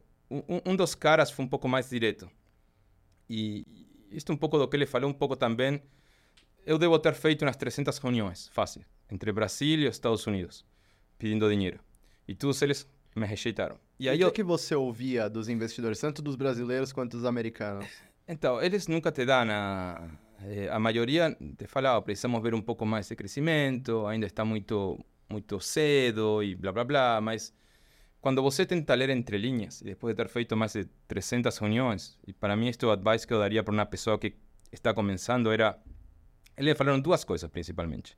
um, 0.49 0.73
um 0.73 0.77
dos 0.77 0.95
caras 0.95 1.31
foi 1.31 1.45
um 1.45 1.49
pouco 1.49 1.69
mais 1.69 1.91
direto. 1.91 2.31
E 3.29 3.65
isto 4.11 4.33
um 4.33 4.37
pouco 4.37 4.59
do 4.59 4.69
que 4.69 4.77
ele 4.77 4.87
falou, 4.87 5.09
um 5.09 5.13
pouco 5.13 5.37
também, 5.37 5.83
eu 6.67 6.79
devo 6.79 6.99
ter 6.99 7.15
feito 7.15 7.45
umas 7.45 7.57
300 7.57 7.97
reuniões, 7.99 8.49
fácil, 8.49 8.85
entre 9.11 9.33
Brasil 9.33 9.81
e 9.81 9.87
Estados 9.87 10.27
Unidos, 10.27 10.65
pedindo 11.19 11.49
dinheiro. 11.49 11.81
E 12.27 12.35
todos 12.35 12.61
eles 12.63 12.89
me 13.17 13.27
rejeitaram. 13.27 13.79
E 13.99 14.09
aí 14.09 14.17
o 14.17 14.19
que, 14.19 14.25
eu, 14.25 14.33
que 14.33 14.43
você 14.43 14.75
ouvia 14.75 15.29
dos 15.29 15.49
investidores, 15.49 16.01
tanto 16.01 16.23
dos 16.23 16.37
brasileiros 16.37 16.93
quanto 16.93 17.17
dos 17.17 17.25
americanos? 17.25 17.87
Então, 18.27 18.63
eles 18.63 18.87
nunca 18.87 19.11
te 19.11 19.25
dão 19.25 19.47
a... 19.51 20.09
eh, 20.45 20.69
a 20.71 20.79
maioria 20.79 21.37
te 21.59 21.67
fala, 21.67 21.99
"Oh, 21.99 22.03
precisamos 22.03 22.43
ver 22.43 22.55
um 22.55 22.63
pouco 22.63 22.87
mais 22.87 23.09
de 23.09 23.17
crescimento, 23.17 24.07
ainda 24.07 24.27
está 24.27 24.45
muito, 24.45 24.99
muito 25.29 25.59
cedo 25.61 26.43
e 26.43 26.55
blá 26.55 26.73
blá 26.73 26.85
blá, 26.85 27.21
mas 27.21 27.53
quando 28.23 28.41
você 28.41 28.65
tenta 28.65 28.95
ler 28.95 29.11
entre 29.11 29.37
linhas, 29.37 29.83
e 29.83 29.85
depois 29.85 30.15
de 30.15 30.23
ter 30.23 30.31
feito 30.31 30.57
mais 30.57 30.73
de 30.73 30.87
300 31.07 31.59
reuniões, 31.59 32.19
e 32.27 32.33
para 32.33 32.57
mim 32.57 32.69
este 32.69 32.85
é 32.87 32.89
o 32.89 32.91
advice 32.91 33.27
que 33.27 33.35
eu 33.35 33.39
daria 33.39 33.63
para 33.63 33.75
uma 33.75 33.85
pessoa 33.85 34.19
que 34.19 34.35
está 34.73 34.95
começando 34.95 35.53
era... 35.53 35.79
Eles 36.57 36.79
falaram 36.79 37.01
duas 37.01 37.25
coisas, 37.25 37.51
principalmente. 37.51 38.17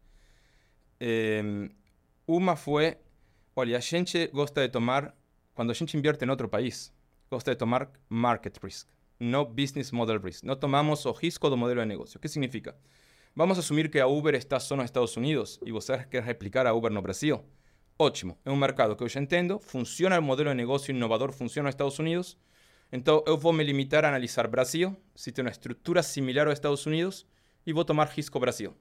Em, 1.00 1.70
uma 2.26 2.54
foi 2.54 2.96
Olha, 3.56 3.76
a 3.76 3.80
gente 3.80 4.26
gosta 4.32 4.62
de 4.62 4.68
tomar, 4.68 5.14
quando 5.54 5.70
a 5.70 5.74
gente 5.74 5.96
invierte 5.96 6.24
em 6.24 6.28
outro 6.28 6.48
país, 6.48 6.92
gosta 7.30 7.52
de 7.52 7.56
tomar 7.56 7.88
market 8.08 8.56
risk, 8.60 8.88
não 9.20 9.44
business 9.44 9.92
model 9.92 10.20
risk. 10.20 10.42
Não 10.42 10.56
tomamos 10.56 11.04
o 11.06 11.12
risco 11.12 11.48
do 11.48 11.56
modelo 11.56 11.80
de 11.80 11.86
negócio. 11.86 12.18
O 12.18 12.20
que 12.20 12.26
significa? 12.26 12.76
Vamos 13.36 13.56
assumir 13.56 13.88
que 13.88 14.00
a 14.00 14.08
Uber 14.08 14.34
está 14.34 14.58
só 14.58 14.74
nos 14.74 14.86
Estados 14.86 15.16
Unidos 15.16 15.60
e 15.64 15.70
você 15.70 15.96
quer 16.06 16.24
replicar 16.24 16.66
a 16.66 16.74
Uber 16.74 16.90
no 16.90 17.00
Brasil. 17.00 17.44
Ótimo, 17.98 18.36
é 18.44 18.50
um 18.50 18.56
mercado 18.56 18.96
que 18.96 19.04
eu 19.04 19.08
já 19.08 19.20
entendo, 19.20 19.58
funciona 19.58 20.18
o 20.18 20.22
modelo 20.22 20.50
de 20.50 20.56
negócio 20.56 20.90
inovador, 20.90 21.32
funciona 21.32 21.68
nos 21.68 21.74
Estados 21.74 21.98
Unidos. 21.98 22.36
Então 22.90 23.22
eu 23.26 23.38
vou 23.38 23.52
me 23.52 23.62
limitar 23.62 24.04
a 24.04 24.08
analisar 24.08 24.48
Brasil, 24.48 24.96
se 25.14 25.30
tem 25.30 25.44
uma 25.44 25.50
estrutura 25.50 26.02
similar 26.02 26.46
aos 26.46 26.54
Estados 26.54 26.84
Unidos, 26.86 27.26
e 27.66 27.72
vou 27.72 27.84
tomar 27.84 28.08
risco 28.08 28.38
Brasil. 28.40 28.74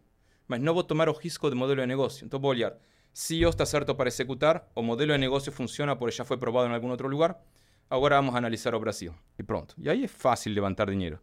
Mas 0.47 0.59
não 0.59 0.73
vou 0.73 0.83
tomar 0.83 1.07
o 1.09 1.13
risco 1.13 1.49
do 1.49 1.55
modelo 1.55 1.81
de 1.81 1.87
negócio. 1.87 2.25
Então 2.25 2.39
vou 2.39 2.49
olhar 2.49 2.75
CEO 3.13 3.51
está 3.51 3.63
certo 3.63 3.93
para 3.93 4.07
executar, 4.07 4.67
o 4.73 4.81
modelo 4.81 5.13
de 5.13 5.19
negócio 5.19 5.51
funciona 5.51 5.95
porque 5.95 6.15
já 6.15 6.25
foi 6.25 6.35
provado 6.35 6.67
em 6.67 6.73
algum 6.73 6.89
outro 6.89 7.07
lugar, 7.07 7.39
agora 7.87 8.15
vamos 8.15 8.33
analisar 8.33 8.73
o 8.73 8.79
Brasil. 8.79 9.13
E 9.37 9.43
pronto. 9.43 9.75
E 9.77 9.87
aí 9.87 10.05
é 10.05 10.07
fácil 10.07 10.51
levantar 10.51 10.89
dinheiro. 10.89 11.19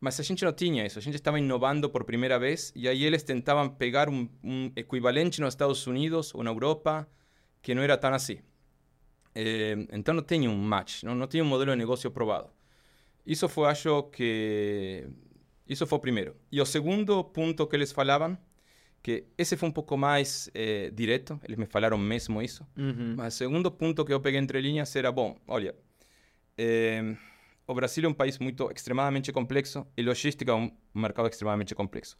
Mas 0.00 0.18
a 0.18 0.24
gente 0.24 0.44
não 0.44 0.52
tinha 0.52 0.84
isso, 0.84 0.98
a 0.98 1.02
gente 1.02 1.14
estava 1.14 1.38
inovando 1.38 1.88
por 1.88 2.02
primeira 2.02 2.36
vez 2.36 2.72
e 2.74 2.88
aí 2.88 3.04
eles 3.04 3.22
tentavam 3.22 3.68
pegar 3.68 4.08
um, 4.08 4.28
um 4.42 4.72
equivalente 4.74 5.40
nos 5.40 5.54
Estados 5.54 5.86
Unidos 5.86 6.34
ou 6.34 6.42
na 6.42 6.50
Europa 6.50 7.06
que 7.62 7.74
não 7.74 7.82
era 7.82 7.96
tão 7.96 8.12
assim. 8.12 8.38
Eh, 9.34 9.86
então 9.92 10.14
não 10.14 10.22
tinha 10.22 10.50
um 10.50 10.56
match, 10.56 11.02
não, 11.02 11.14
não 11.14 11.26
tinha 11.26 11.42
um 11.42 11.46
modelo 11.46 11.72
de 11.72 11.78
negócio 11.78 12.10
provado. 12.10 12.50
Isso 13.24 13.48
foi, 13.48 13.68
acho 13.68 14.04
que. 14.04 15.06
Foi 15.86 15.98
o 15.98 16.00
primeiro. 16.00 16.36
E 16.50 16.60
o 16.60 16.66
segundo 16.66 17.22
ponto 17.22 17.66
que 17.66 17.76
eles 17.76 17.92
falavam 17.92 18.36
que 19.02 19.24
esse 19.38 19.56
foi 19.56 19.68
um 19.68 19.72
pouco 19.72 19.96
mais 19.96 20.50
eh, 20.52 20.90
direto, 20.92 21.40
eles 21.44 21.56
me 21.56 21.66
falaram 21.66 21.96
mesmo 21.96 22.42
isso. 22.42 22.66
Uhum. 22.76 23.14
Mas 23.16 23.34
o 23.34 23.38
segundo 23.38 23.70
ponto 23.70 24.04
que 24.04 24.12
eu 24.12 24.20
peguei 24.20 24.40
entre 24.40 24.60
linhas 24.60 24.94
era, 24.96 25.10
bom, 25.12 25.38
olha, 25.46 25.74
eh, 26.58 27.16
o 27.66 27.74
Brasil 27.74 28.04
é 28.04 28.08
um 28.08 28.12
país 28.12 28.38
muito 28.38 28.70
extremadamente 28.74 29.32
complexo 29.32 29.86
e 29.96 30.02
logística 30.02 30.50
é 30.50 30.54
um 30.54 30.70
mercado 30.92 31.28
extremamente 31.28 31.74
complexo. 31.74 32.18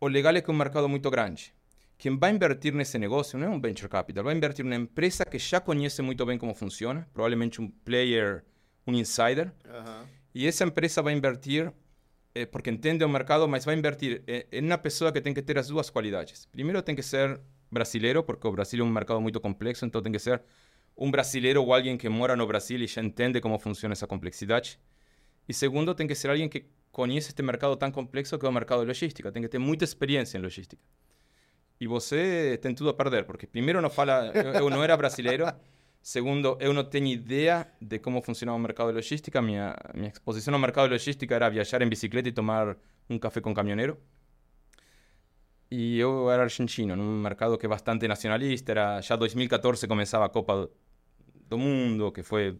O 0.00 0.06
legal 0.06 0.34
é 0.36 0.40
que 0.40 0.50
é 0.50 0.54
um 0.54 0.56
mercado 0.56 0.88
muito 0.88 1.10
grande. 1.10 1.52
Quem 1.96 2.18
vai 2.18 2.32
invertir 2.32 2.74
nesse 2.74 2.98
negócio 2.98 3.38
não 3.38 3.46
é 3.46 3.50
um 3.50 3.60
venture 3.60 3.88
capital, 3.88 4.24
vai 4.24 4.34
invertir 4.34 4.64
numa 4.64 4.76
empresa 4.76 5.24
que 5.24 5.38
já 5.38 5.60
conhece 5.60 6.02
muito 6.02 6.24
bem 6.26 6.36
como 6.36 6.54
funciona, 6.54 7.08
provavelmente 7.12 7.60
um 7.60 7.68
player, 7.68 8.44
um 8.86 8.92
insider, 8.92 9.52
Aham. 9.68 10.06
e 10.34 10.46
essa 10.46 10.64
empresa 10.64 11.00
vai 11.02 11.14
invertir 11.14 11.72
eh, 12.34 12.46
porque 12.46 12.68
entende 12.68 13.04
o 13.04 13.08
mercado, 13.08 13.46
mas 13.46 13.64
vai 13.64 13.76
invertir 13.76 14.22
eh, 14.26 14.46
em 14.50 14.66
uma 14.66 14.76
pessoa 14.76 15.12
que 15.12 15.20
tem 15.20 15.32
que 15.32 15.40
ter 15.40 15.56
as 15.56 15.68
duas 15.68 15.88
qualidades. 15.88 16.46
Primeiro 16.46 16.82
tem 16.82 16.94
que 16.94 17.02
ser 17.02 17.40
brasileiro, 17.70 18.22
porque 18.22 18.46
o 18.46 18.52
Brasil 18.52 18.84
é 18.84 18.86
um 18.86 18.90
mercado 18.90 19.20
muito 19.20 19.40
complexo, 19.40 19.86
então 19.86 20.02
tem 20.02 20.12
que 20.12 20.18
ser 20.18 20.42
um 20.96 21.10
brasileiro 21.10 21.62
ou 21.62 21.72
alguém 21.72 21.96
que 21.96 22.08
mora 22.08 22.36
no 22.36 22.46
Brasil 22.46 22.80
e 22.80 22.86
já 22.86 23.02
entende 23.02 23.40
como 23.40 23.58
funciona 23.58 23.92
essa 23.92 24.06
complexidade. 24.06 24.78
E 25.48 25.54
segundo, 25.54 25.94
tem 25.94 26.06
que 26.06 26.14
ser 26.14 26.30
alguém 26.30 26.48
que 26.48 26.66
conhece 26.90 27.28
este 27.28 27.42
mercado 27.42 27.76
tão 27.76 27.90
complexo 27.90 28.38
que 28.38 28.46
é 28.46 28.48
o 28.48 28.52
mercado 28.52 28.80
de 28.80 28.86
logística, 28.86 29.30
tem 29.32 29.42
que 29.42 29.48
ter 29.48 29.58
muita 29.58 29.84
experiência 29.84 30.38
em 30.38 30.40
logística. 30.40 30.82
E 31.80 31.86
você 31.86 32.58
tem 32.62 32.74
tudo 32.74 32.90
a 32.90 32.94
perder, 32.94 33.24
porque 33.24 33.46
primeiro 33.46 33.80
não 33.80 33.90
fala, 33.90 34.32
não 34.70 34.82
era 34.82 34.96
brasileiro, 34.96 35.46
segundo, 36.00 36.56
eu 36.60 36.72
não 36.72 36.84
tenho 36.84 37.08
ideia 37.08 37.66
de 37.80 37.98
como 37.98 38.22
funcionava 38.22 38.56
o 38.56 38.60
mercado 38.60 38.88
de 38.88 38.94
logística, 38.94 39.42
minha, 39.42 39.76
minha 39.94 40.08
exposição 40.10 40.54
ao 40.54 40.60
mercado 40.60 40.86
de 40.86 40.92
logística 40.92 41.34
era 41.34 41.48
viajar 41.48 41.82
em 41.82 41.88
bicicleta 41.88 42.28
e 42.28 42.32
tomar 42.32 42.76
um 43.10 43.18
café 43.18 43.40
com 43.40 43.52
caminhoneiro. 43.52 43.98
E 45.70 45.98
eu 45.98 46.30
era 46.30 46.42
argentino, 46.44 46.94
num 46.94 47.20
mercado 47.20 47.58
que 47.58 47.66
é 47.66 47.68
bastante 47.68 48.06
nacionalista, 48.06 48.70
era 48.72 49.00
já 49.00 49.16
2014 49.16 49.88
começava 49.88 50.24
a 50.26 50.28
Copa 50.28 50.70
do 51.48 51.58
Mundo, 51.58 52.12
que 52.12 52.22
foi 52.22 52.56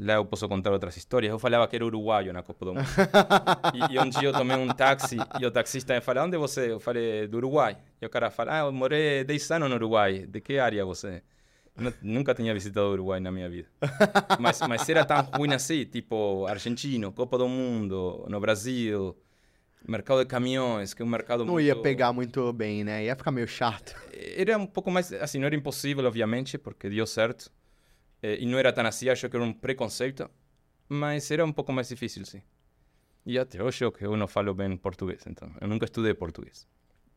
lá 0.00 0.14
eu 0.14 0.24
posso 0.24 0.48
contar 0.48 0.72
outras 0.72 0.96
histórias. 0.96 1.30
Eu 1.30 1.38
falava 1.38 1.68
que 1.68 1.76
era 1.76 1.84
uruguaio 1.84 2.32
na 2.32 2.42
Copa 2.42 2.64
do 2.64 2.74
Mundo. 2.74 2.86
e, 3.74 3.92
e 3.94 3.98
um 3.98 4.08
dia 4.08 4.28
eu 4.28 4.32
tomei 4.32 4.56
um 4.56 4.68
táxi 4.68 5.16
e 5.40 5.46
o 5.46 5.50
taxista 5.50 5.94
me 5.94 6.00
falou: 6.00 6.24
Onde 6.24 6.36
você? 6.36 6.72
Eu 6.72 6.80
falei: 6.80 7.26
Do 7.28 7.36
Uruguai. 7.36 7.76
E 8.00 8.06
o 8.06 8.10
cara 8.10 8.30
fala: 8.30 8.56
Ah, 8.56 8.58
eu 8.66 8.72
morei 8.72 9.22
10 9.24 9.50
anos 9.52 9.68
no 9.68 9.74
Uruguai. 9.76 10.26
De 10.26 10.40
que 10.40 10.58
área 10.58 10.84
você? 10.84 11.22
Nu- 11.76 11.94
nunca 12.02 12.34
tinha 12.34 12.52
visitado 12.52 12.86
o 12.88 12.92
Uruguai 12.92 13.20
na 13.20 13.30
minha 13.30 13.48
vida. 13.48 13.68
mas, 14.38 14.60
mas 14.62 14.88
era 14.88 15.04
tão 15.04 15.22
ruim 15.22 15.52
assim, 15.54 15.84
tipo 15.84 16.46
argentino, 16.46 17.12
Copa 17.12 17.38
do 17.38 17.48
Mundo, 17.48 18.26
no 18.28 18.40
Brasil, 18.40 19.16
mercado 19.86 20.20
de 20.20 20.26
caminhões, 20.26 20.92
que 20.92 21.02
é 21.02 21.04
um 21.04 21.08
mercado 21.08 21.44
Não 21.44 21.54
muito... 21.54 21.64
ia 21.66 21.76
pegar 21.76 22.12
muito 22.12 22.52
bem, 22.52 22.84
né? 22.84 23.04
Ia 23.04 23.16
ficar 23.16 23.30
meio 23.30 23.46
chato. 23.46 23.94
Era 24.12 24.58
um 24.58 24.66
pouco 24.66 24.90
mais, 24.90 25.12
assim, 25.12 25.38
não 25.38 25.46
era 25.46 25.54
impossível, 25.56 26.04
obviamente, 26.04 26.58
porque 26.58 26.88
deu 26.90 27.06
certo. 27.06 27.50
Eh, 28.22 28.38
e 28.40 28.46
não 28.46 28.58
era 28.58 28.72
tão 28.72 28.84
assim, 28.86 29.08
acho 29.08 29.28
que 29.28 29.36
era 29.36 29.44
um 29.44 29.52
preconceito, 29.52 30.30
mas 30.88 31.30
era 31.30 31.44
um 31.44 31.52
pouco 31.52 31.72
mais 31.72 31.88
difícil, 31.88 32.24
sim. 32.24 32.42
E 33.24 33.38
até 33.38 33.62
hoje 33.62 33.84
eu 33.84 33.94
eu 34.00 34.16
não 34.16 34.26
falo 34.26 34.54
bem 34.54 34.76
português, 34.76 35.24
então 35.26 35.50
eu 35.60 35.68
nunca 35.68 35.84
estudei 35.84 36.14
português. 36.14 36.66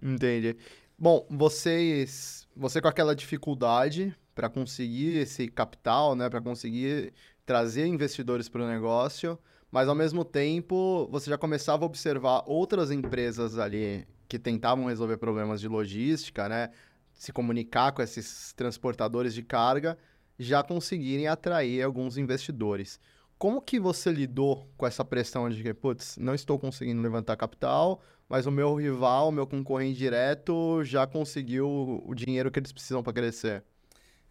Entendi. 0.01 0.57
Bom, 0.97 1.25
vocês, 1.29 2.47
você 2.55 2.81
com 2.81 2.87
aquela 2.87 3.15
dificuldade 3.15 4.15
para 4.35 4.49
conseguir 4.49 5.17
esse 5.17 5.47
capital, 5.47 6.15
né, 6.15 6.29
para 6.29 6.41
conseguir 6.41 7.13
trazer 7.45 7.85
investidores 7.87 8.49
para 8.49 8.63
o 8.63 8.67
negócio, 8.67 9.37
mas 9.71 9.87
ao 9.87 9.95
mesmo 9.95 10.23
tempo 10.23 11.07
você 11.11 11.29
já 11.29 11.37
começava 11.37 11.83
a 11.83 11.85
observar 11.85 12.43
outras 12.45 12.91
empresas 12.91 13.57
ali 13.57 14.07
que 14.27 14.39
tentavam 14.39 14.85
resolver 14.85 15.17
problemas 15.17 15.59
de 15.61 15.67
logística, 15.67 16.47
né, 16.47 16.69
se 17.13 17.31
comunicar 17.31 17.91
com 17.91 18.01
esses 18.01 18.53
transportadores 18.53 19.33
de 19.33 19.43
carga, 19.43 19.97
já 20.37 20.63
conseguirem 20.63 21.27
atrair 21.27 21.83
alguns 21.83 22.17
investidores. 22.17 22.99
Como 23.37 23.61
que 23.61 23.79
você 23.79 24.11
lidou 24.11 24.69
com 24.77 24.87
essa 24.87 25.03
pressão 25.03 25.49
de 25.49 25.61
que, 25.61 25.73
putz, 25.73 26.17
não 26.17 26.33
estou 26.33 26.57
conseguindo 26.57 27.01
levantar 27.01 27.35
capital, 27.35 28.01
mas 28.29 28.45
o 28.45 28.51
meu 28.51 28.73
rival, 28.75 29.29
o 29.29 29.31
meu 29.31 29.45
concorrente 29.45 29.97
direto, 29.97 30.83
já 30.83 31.05
conseguiu 31.05 32.01
o 32.05 32.15
dinheiro 32.15 32.49
que 32.49 32.59
eles 32.59 32.71
precisam 32.71 33.03
para 33.03 33.13
crescer? 33.13 33.63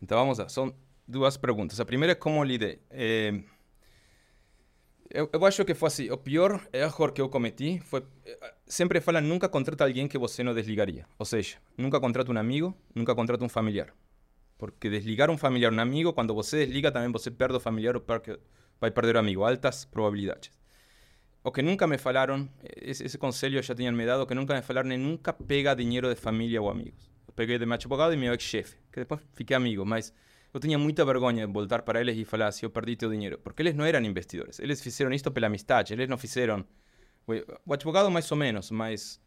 Então 0.00 0.18
vamos 0.18 0.38
lá, 0.38 0.48
são 0.48 0.74
duas 1.06 1.36
perguntas. 1.36 1.78
A 1.78 1.84
primeira 1.84 2.12
é 2.12 2.14
como 2.14 2.42
lidei. 2.42 2.80
Eh, 2.90 3.42
eu, 5.10 5.28
eu 5.30 5.44
acho 5.44 5.64
que 5.64 5.74
foi 5.74 5.88
assim, 5.88 6.10
o 6.10 6.16
pior 6.16 6.66
erro 6.72 7.12
que 7.12 7.20
eu 7.20 7.28
cometi 7.28 7.80
foi... 7.80 8.02
eh, 8.24 8.54
Sempre 8.66 9.00
falam, 9.02 9.20
nunca 9.20 9.48
contrata 9.48 9.84
alguém 9.84 10.08
que 10.08 10.16
você 10.16 10.42
não 10.42 10.54
desligaria. 10.54 11.04
Ou 11.18 11.26
seja, 11.26 11.58
nunca 11.76 12.00
contrata 12.00 12.32
um 12.32 12.38
amigo, 12.38 12.74
nunca 12.94 13.14
contrata 13.14 13.44
um 13.44 13.48
familiar. 13.48 13.94
Porque 14.62 14.88
desligar 14.88 15.28
um 15.28 15.36
familiar, 15.36 15.72
um 15.72 15.80
amigo, 15.80 16.12
quando 16.12 16.32
você 16.32 16.64
desliga 16.64 16.92
também 16.92 17.10
você 17.10 17.32
perde 17.32 17.56
o 17.56 17.58
familiar 17.58 17.96
ou 17.96 18.00
perque- 18.00 18.38
vai 18.80 18.92
perder 18.92 19.16
o 19.16 19.18
amigo. 19.18 19.42
Altas 19.42 19.84
probabilidades. 19.84 20.52
O 21.42 21.50
que 21.50 21.62
nunca 21.62 21.84
me 21.88 21.98
falaram, 21.98 22.48
esse, 22.76 23.02
esse 23.04 23.18
conselho 23.18 23.60
já 23.60 23.74
tinham 23.74 23.92
me 23.92 24.06
dado, 24.06 24.24
que 24.24 24.34
nunca 24.36 24.54
me 24.54 24.62
falaram 24.62 24.92
é 24.92 24.96
nunca 24.96 25.32
pega 25.32 25.74
dinheiro 25.74 26.08
de 26.08 26.14
família 26.14 26.62
ou 26.62 26.70
amigos. 26.70 27.10
Eu 27.26 27.34
peguei 27.34 27.58
de 27.58 27.66
meu 27.66 27.74
advogado 27.74 28.14
e 28.14 28.16
meu 28.16 28.32
ex-chefe, 28.32 28.76
que 28.92 29.00
depois 29.00 29.20
fiquei 29.32 29.56
amigo, 29.56 29.84
mas 29.84 30.14
eu 30.54 30.60
tinha 30.60 30.78
muita 30.78 31.04
vergonha 31.04 31.44
de 31.44 31.52
voltar 31.52 31.82
para 31.82 32.00
eles 32.00 32.16
e 32.16 32.24
falar 32.24 32.46
assim, 32.46 32.64
eu 32.64 32.70
perdi 32.70 32.94
teu 32.94 33.10
dinheiro. 33.10 33.38
Porque 33.38 33.62
eles 33.62 33.74
não 33.74 33.84
eram 33.84 34.00
investidores, 34.04 34.60
eles 34.60 34.80
fizeram 34.80 35.12
isto 35.12 35.28
pela 35.32 35.48
amistade, 35.48 35.92
eles 35.92 36.08
não 36.08 36.16
fizeram... 36.16 36.64
O 37.66 37.72
advogado 37.72 38.08
mais 38.12 38.30
ou 38.30 38.36
menos, 38.36 38.70
mas 38.70 39.20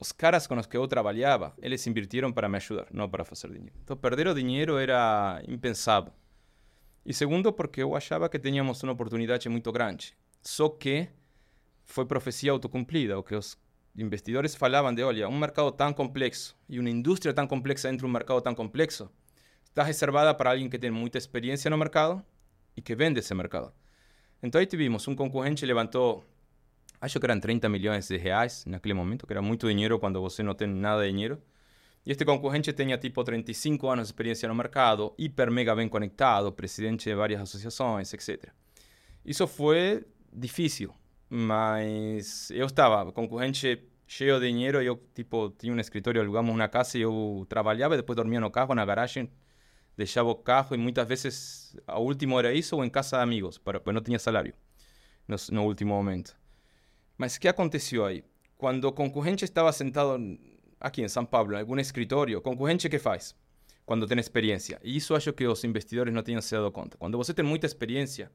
os 0.00 0.12
caras 0.12 0.46
com 0.46 0.56
os 0.56 0.66
que 0.66 0.76
eu 0.76 0.86
trabalhava, 0.86 1.54
eles 1.58 1.86
invirtieron 1.86 2.32
para 2.32 2.48
me 2.48 2.56
ajudar, 2.56 2.86
não 2.92 3.08
para 3.08 3.24
fazer 3.24 3.48
dinheiro. 3.48 3.74
Então, 3.82 3.96
perder 3.96 4.28
o 4.28 4.34
dinheiro 4.34 4.78
era 4.78 5.42
impensável. 5.48 6.12
E 7.04 7.12
segundo, 7.12 7.52
porque 7.52 7.82
eu 7.82 7.96
achava 7.96 8.28
que 8.28 8.38
tínhamos 8.38 8.82
uma 8.82 8.92
oportunidade 8.92 9.48
muito 9.48 9.72
grande. 9.72 10.16
Só 10.42 10.68
que 10.68 11.08
foi 11.84 12.04
profecia 12.04 12.52
autocumplida, 12.52 13.18
o 13.18 13.22
que 13.22 13.34
os 13.34 13.58
investidores 13.96 14.54
falavam 14.54 14.94
de, 14.94 15.02
olha, 15.02 15.28
um 15.28 15.36
mercado 15.36 15.72
tão 15.72 15.92
complexo 15.92 16.56
e 16.68 16.78
uma 16.78 16.90
indústria 16.90 17.34
tão 17.34 17.46
complexa 17.46 17.88
dentro 17.88 18.06
de 18.06 18.10
um 18.10 18.12
mercado 18.12 18.40
tão 18.40 18.54
complexo, 18.54 19.10
está 19.64 19.82
reservada 19.82 20.32
para 20.34 20.50
alguém 20.50 20.68
que 20.68 20.78
tem 20.78 20.90
muita 20.90 21.18
experiência 21.18 21.70
no 21.70 21.76
mercado 21.76 22.24
e 22.76 22.82
que 22.82 22.94
vende 22.94 23.18
esse 23.18 23.34
mercado. 23.34 23.72
Então 24.42 24.60
aí 24.60 24.66
tivemos, 24.66 25.08
um 25.08 25.16
concorrente 25.16 25.66
levantou, 25.66 26.24
acho 27.00 27.18
que 27.20 27.26
eram 27.26 27.40
30 27.40 27.68
milhões 27.68 28.08
de 28.08 28.16
reais 28.16 28.64
naquele 28.66 28.94
momento, 28.94 29.26
que 29.26 29.32
era 29.32 29.42
muito 29.42 29.68
dinheiro 29.68 29.98
quando 29.98 30.20
você 30.20 30.42
não 30.42 30.54
tem 30.54 30.68
nada 30.68 31.04
de 31.04 31.10
dinheiro. 31.10 31.40
E 32.04 32.10
este 32.10 32.24
concorrente 32.24 32.72
tinha 32.72 32.96
tipo 32.96 33.22
35 33.22 33.88
anos 33.88 34.08
de 34.08 34.12
experiência 34.12 34.48
no 34.48 34.54
mercado, 34.54 35.14
hiper 35.18 35.50
mega 35.50 35.74
bem 35.74 35.88
conectado, 35.88 36.50
presidente 36.52 37.04
de 37.04 37.14
várias 37.14 37.40
associações, 37.40 38.12
etc. 38.14 38.50
Isso 39.24 39.46
foi 39.46 40.06
difícil, 40.32 40.94
mas 41.28 42.50
eu 42.50 42.66
estava, 42.66 43.12
concorrente 43.12 43.86
cheio 44.06 44.40
de 44.40 44.48
dinheiro, 44.48 44.80
eu 44.80 44.96
tipo 45.14 45.50
tinha 45.50 45.72
um 45.72 45.78
escritório, 45.78 46.22
alugamos 46.22 46.54
uma 46.54 46.66
casa 46.68 46.96
e 46.96 47.02
eu 47.02 47.44
trabalhava, 47.48 47.96
depois 47.96 48.16
dormia 48.16 48.40
no 48.40 48.50
carro, 48.50 48.74
na 48.74 48.86
garagem, 48.86 49.30
deixava 49.96 50.30
o 50.30 50.34
carro 50.34 50.74
e 50.74 50.78
muitas 50.78 51.06
vezes 51.06 51.76
a 51.86 51.98
última 51.98 52.38
era 52.38 52.54
isso 52.54 52.74
ou 52.74 52.84
em 52.84 52.88
casa 52.88 53.18
de 53.18 53.22
amigos, 53.22 53.58
porque 53.58 53.92
não 53.92 54.00
tinha 54.00 54.18
salário 54.18 54.54
no, 55.26 55.36
no 55.52 55.64
último 55.66 55.94
momento. 55.94 56.37
Mas 57.18 57.36
o 57.36 57.40
que 57.40 57.48
aconteceu 57.48 58.06
aí? 58.06 58.24
Quando 58.56 58.84
o 58.84 58.92
concorrente 58.92 59.44
estava 59.44 59.70
sentado 59.72 60.18
aqui 60.80 61.02
em 61.02 61.08
São 61.08 61.26
Paulo, 61.26 61.52
em 61.54 61.60
algum 61.60 61.78
escritório, 61.78 62.38
o 62.38 62.40
concorrente 62.40 62.88
que 62.88 62.98
faz? 62.98 63.34
quando 63.88 64.06
tem 64.06 64.20
experiência. 64.20 64.78
E 64.84 64.98
isso 64.98 65.14
acho 65.14 65.32
que 65.32 65.46
os 65.46 65.64
investidores 65.64 66.12
não 66.12 66.22
tenham 66.22 66.42
se 66.42 66.54
dado 66.54 66.70
conta. 66.70 66.98
Quando 66.98 67.16
você 67.16 67.32
tem 67.32 67.42
muita 67.42 67.64
experiência, 67.64 68.30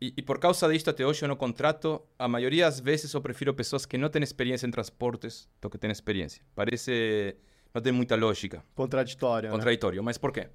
e, 0.00 0.14
e, 0.16 0.22
por 0.22 0.38
causa 0.38 0.68
disto, 0.68 0.88
até 0.88 1.04
hoje 1.04 1.24
eu 1.24 1.28
não 1.28 1.34
contrato, 1.34 2.00
a 2.16 2.28
maioria 2.28 2.64
das 2.64 2.78
vezes 2.78 3.12
eu 3.12 3.20
prefiro 3.20 3.52
pessoas 3.52 3.84
que 3.84 3.98
não 3.98 4.08
têm 4.08 4.22
experiência 4.22 4.68
em 4.68 4.70
transportes 4.70 5.48
do 5.60 5.68
que 5.68 5.76
têm 5.76 5.90
experiência. 5.90 6.40
Parece. 6.54 7.36
não 7.74 7.82
tem 7.82 7.92
muita 7.92 8.14
lógica. 8.14 8.64
Contraditório. 8.76 9.50
Contraditório. 9.50 10.00
Né? 10.00 10.04
Mas 10.04 10.16
por 10.16 10.30
quê? 10.30 10.46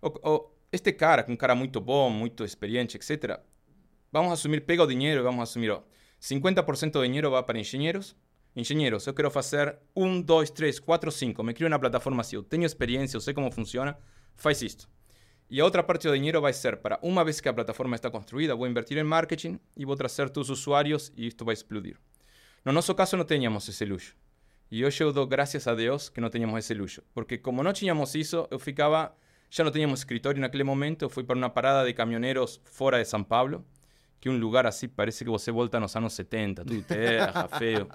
O, 0.00 0.30
o, 0.30 0.50
este 0.70 0.92
cara, 0.92 1.26
um 1.28 1.34
cara 1.34 1.56
muito 1.56 1.80
bom, 1.80 2.08
muito 2.08 2.44
experiente, 2.44 2.96
etc., 2.96 3.40
vamos 4.12 4.32
assumir, 4.32 4.60
pega 4.60 4.84
o 4.84 4.86
dinheiro 4.86 5.22
e 5.22 5.24
vamos 5.24 5.42
assumir, 5.42 5.70
ó, 5.70 5.82
50% 6.26 6.90
do 6.90 7.02
dinheiro 7.04 7.30
vai 7.30 7.42
para 7.44 7.58
engenheiros. 7.58 8.16
Engenheiros, 8.56 9.06
eu 9.06 9.14
quero 9.14 9.30
fazer 9.30 9.78
um, 9.94 10.20
dois, 10.20 10.50
três, 10.50 10.80
quatro, 10.80 11.12
cinco. 11.12 11.44
Me 11.44 11.54
crio 11.54 11.68
uma 11.68 11.78
plataforma 11.78 12.20
assim, 12.20 12.34
eu 12.34 12.42
tenho 12.42 12.64
experiência, 12.64 13.16
eu 13.16 13.20
sei 13.20 13.32
como 13.32 13.50
funciona, 13.52 13.96
faz 14.34 14.60
isto. 14.60 14.88
E 15.48 15.60
a 15.60 15.64
outra 15.64 15.84
parte 15.84 16.08
do 16.08 16.14
dinheiro 16.14 16.40
vai 16.40 16.52
ser 16.52 16.78
para, 16.78 16.98
uma 17.00 17.24
vez 17.24 17.40
que 17.40 17.48
a 17.48 17.54
plataforma 17.54 17.94
está 17.94 18.10
construída, 18.10 18.56
vou 18.56 18.66
invertir 18.66 18.98
em 18.98 19.04
marketing 19.04 19.60
e 19.76 19.84
vou 19.84 19.94
trazer 19.94 20.28
todos 20.30 20.50
os 20.50 20.58
usuários 20.58 21.12
e 21.16 21.28
isto 21.28 21.44
vai 21.44 21.52
explodir. 21.52 21.96
No 22.64 22.72
nosso 22.72 22.92
caso, 22.96 23.16
não 23.16 23.24
tínhamos 23.24 23.68
esse 23.68 23.84
luxo. 23.84 24.16
E 24.68 24.84
hoje 24.84 25.04
eu 25.04 25.12
dou 25.12 25.28
graças 25.28 25.68
a 25.68 25.74
Deus 25.76 26.08
que 26.08 26.20
não 26.20 26.28
tínhamos 26.28 26.58
esse 26.58 26.74
luxo. 26.74 27.02
Porque 27.14 27.38
como 27.38 27.62
não 27.62 27.72
tínhamos 27.72 28.16
isso, 28.16 28.48
eu 28.50 28.58
ficava... 28.58 29.14
Já 29.48 29.62
não 29.62 29.70
tínhamos 29.70 30.00
escritório 30.00 30.40
naquele 30.40 30.64
momento, 30.64 31.02
eu 31.02 31.08
fui 31.08 31.22
para 31.22 31.36
uma 31.36 31.48
parada 31.48 31.86
de 31.86 31.94
caminhoneiros 31.94 32.60
fora 32.64 32.98
de 32.98 33.04
São 33.04 33.22
Paulo, 33.22 33.64
que 34.26 34.30
um 34.30 34.38
lugar 34.38 34.66
assim, 34.66 34.88
parece 34.88 35.24
que 35.24 35.30
você 35.30 35.52
volta 35.52 35.78
nos 35.78 35.94
anos 35.94 36.12
70, 36.12 36.64
tudo 36.64 36.82
terra, 36.82 37.46
feio. 37.58 37.86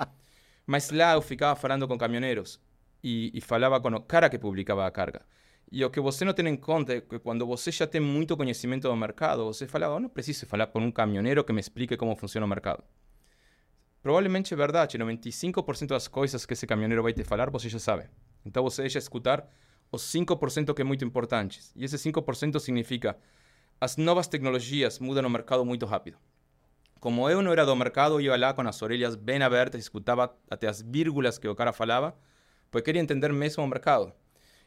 Mas 0.66 0.90
lá 0.90 1.14
eu 1.14 1.22
ficava 1.22 1.60
falando 1.60 1.86
com 1.90 1.98
caminhoneiros 1.98 2.58
e, 3.04 3.32
e 3.34 3.42
falava 3.42 3.82
com 3.82 3.90
o 3.90 4.02
cara 4.02 4.30
que 4.30 4.40
publicava 4.40 4.88
a 4.88 4.92
carga. 4.92 5.24
E 5.70 5.84
o 5.84 5.90
que 5.90 6.00
você 6.00 6.24
não 6.24 6.34
tem 6.34 6.48
em 6.48 6.56
conta 6.56 6.94
é 6.94 7.02
que 7.02 7.20
quando 7.20 7.46
você 7.46 7.70
já 7.70 7.86
tem 7.86 8.00
muito 8.00 8.38
conhecimento 8.38 8.88
do 8.88 8.96
mercado, 8.96 9.44
você 9.44 9.68
fala, 9.68 9.94
oh, 9.94 10.00
não 10.00 10.08
preciso 10.08 10.46
falar 10.46 10.68
com 10.68 10.80
um 10.80 10.90
caminhoneiro 10.92 11.44
que 11.44 11.52
me 11.52 11.60
explique 11.60 11.98
como 11.98 12.16
funciona 12.16 12.46
o 12.46 12.50
mercado. 12.50 12.82
Provavelmente 14.02 14.54
é 14.54 14.58
verdade, 14.58 14.98
95% 14.98 15.88
das 15.88 16.08
coisas 16.08 16.46
que 16.46 16.54
esse 16.54 16.66
caminhoneiro 16.66 17.04
vai 17.04 17.12
te 17.12 17.26
falar, 17.26 17.50
você 17.50 17.68
já 17.68 17.80
sabe. 17.80 18.06
Então 18.46 18.64
você 18.64 18.84
deixa 18.84 19.00
escutar 19.00 19.46
os 19.92 20.02
5% 20.04 20.74
que 20.74 20.82
é 20.82 20.86
muito 20.86 21.04
importantes. 21.04 21.74
E 21.76 21.84
esse 21.84 21.98
5% 21.98 22.58
significa 22.60 23.18
as 23.82 23.98
novas 23.98 24.28
tecnologias 24.28 25.00
mudam 25.00 25.26
o 25.26 25.30
mercado 25.30 25.66
muito 25.66 25.88
rápido. 25.88 26.20
Como 27.00 27.28
eu 27.28 27.42
não 27.42 27.52
era 27.52 27.66
do 27.66 27.76
mercado, 27.76 28.22
eu 28.22 28.22
ia 28.22 28.38
lá 28.38 28.54
com 28.54 28.62
as 28.62 28.80
orelhas 28.84 29.16
bem 29.16 29.42
abertas, 29.42 29.82
escutava 29.82 30.38
até 30.52 30.68
as 30.68 30.84
vírgulas 30.84 31.40
que 31.40 31.48
o 31.48 31.56
cara 31.56 31.74
falava, 31.74 32.16
porque 32.70 32.86
queria 32.86 33.02
entender 33.02 33.34
mesmo 33.34 33.64
o 33.64 33.68
mercado. 33.68 34.14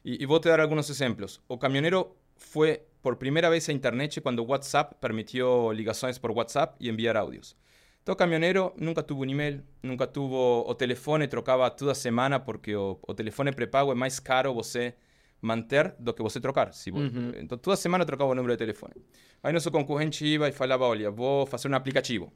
Y, 0.04 0.20
y, 0.20 0.26
voy 0.26 0.40
a 0.44 0.48
dar 0.48 0.60
algunos 0.60 0.90
ejemplos. 0.90 1.40
O 1.46 1.60
camionero 1.60 2.16
fue 2.36 2.88
por 3.02 3.16
primera 3.16 3.48
vez 3.48 3.68
a 3.68 3.72
Internet 3.72 4.20
cuando 4.20 4.42
WhatsApp 4.42 4.94
permitió 5.00 5.72
ligaciones 5.72 6.18
por 6.18 6.32
WhatsApp 6.32 6.74
y 6.80 6.88
enviar 6.88 7.16
audios. 7.16 7.56
Todo 8.02 8.16
camionero 8.16 8.74
nunca 8.76 9.04
tuvo 9.04 9.22
un 9.22 9.30
email, 9.30 9.62
nunca 9.82 10.12
tuvo 10.12 10.66
o 10.66 10.76
teléfono, 10.76 11.26
trocaba 11.28 11.76
toda 11.76 11.94
semana 11.94 12.44
porque 12.44 12.74
o, 12.74 12.98
o 13.00 13.14
teléfono 13.14 13.52
prepago 13.52 13.92
es 13.92 13.98
más 13.98 14.20
caro 14.20 14.52
você 14.52 14.96
manter 15.44 15.94
do 15.98 16.12
que 16.12 16.22
você 16.22 16.40
trocar. 16.40 16.72
Si 16.72 16.90
vos, 16.90 17.04
Entonces, 17.36 17.62
toda 17.62 17.76
semana 17.76 18.04
trocaba 18.04 18.30
o 18.30 18.34
número 18.34 18.54
de 18.54 18.58
teléfono. 18.58 18.94
Aí 19.42 19.52
nosso 19.52 19.70
concorrente 19.70 20.24
iba 20.24 20.48
e 20.48 20.52
falava, 20.52 20.86
olha, 20.86 21.10
vou 21.10 21.46
fazer 21.46 21.68
um 21.68 21.74
aplicativo. 21.74 22.32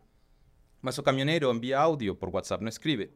Mas 0.81 0.97
o 0.99 1.03
camionero 1.03 1.51
envia 1.53 1.79
áudio 1.81 2.15
por 2.15 2.29
WhatsApp, 2.29 2.63
não 2.63 2.69
escreve. 2.69 3.11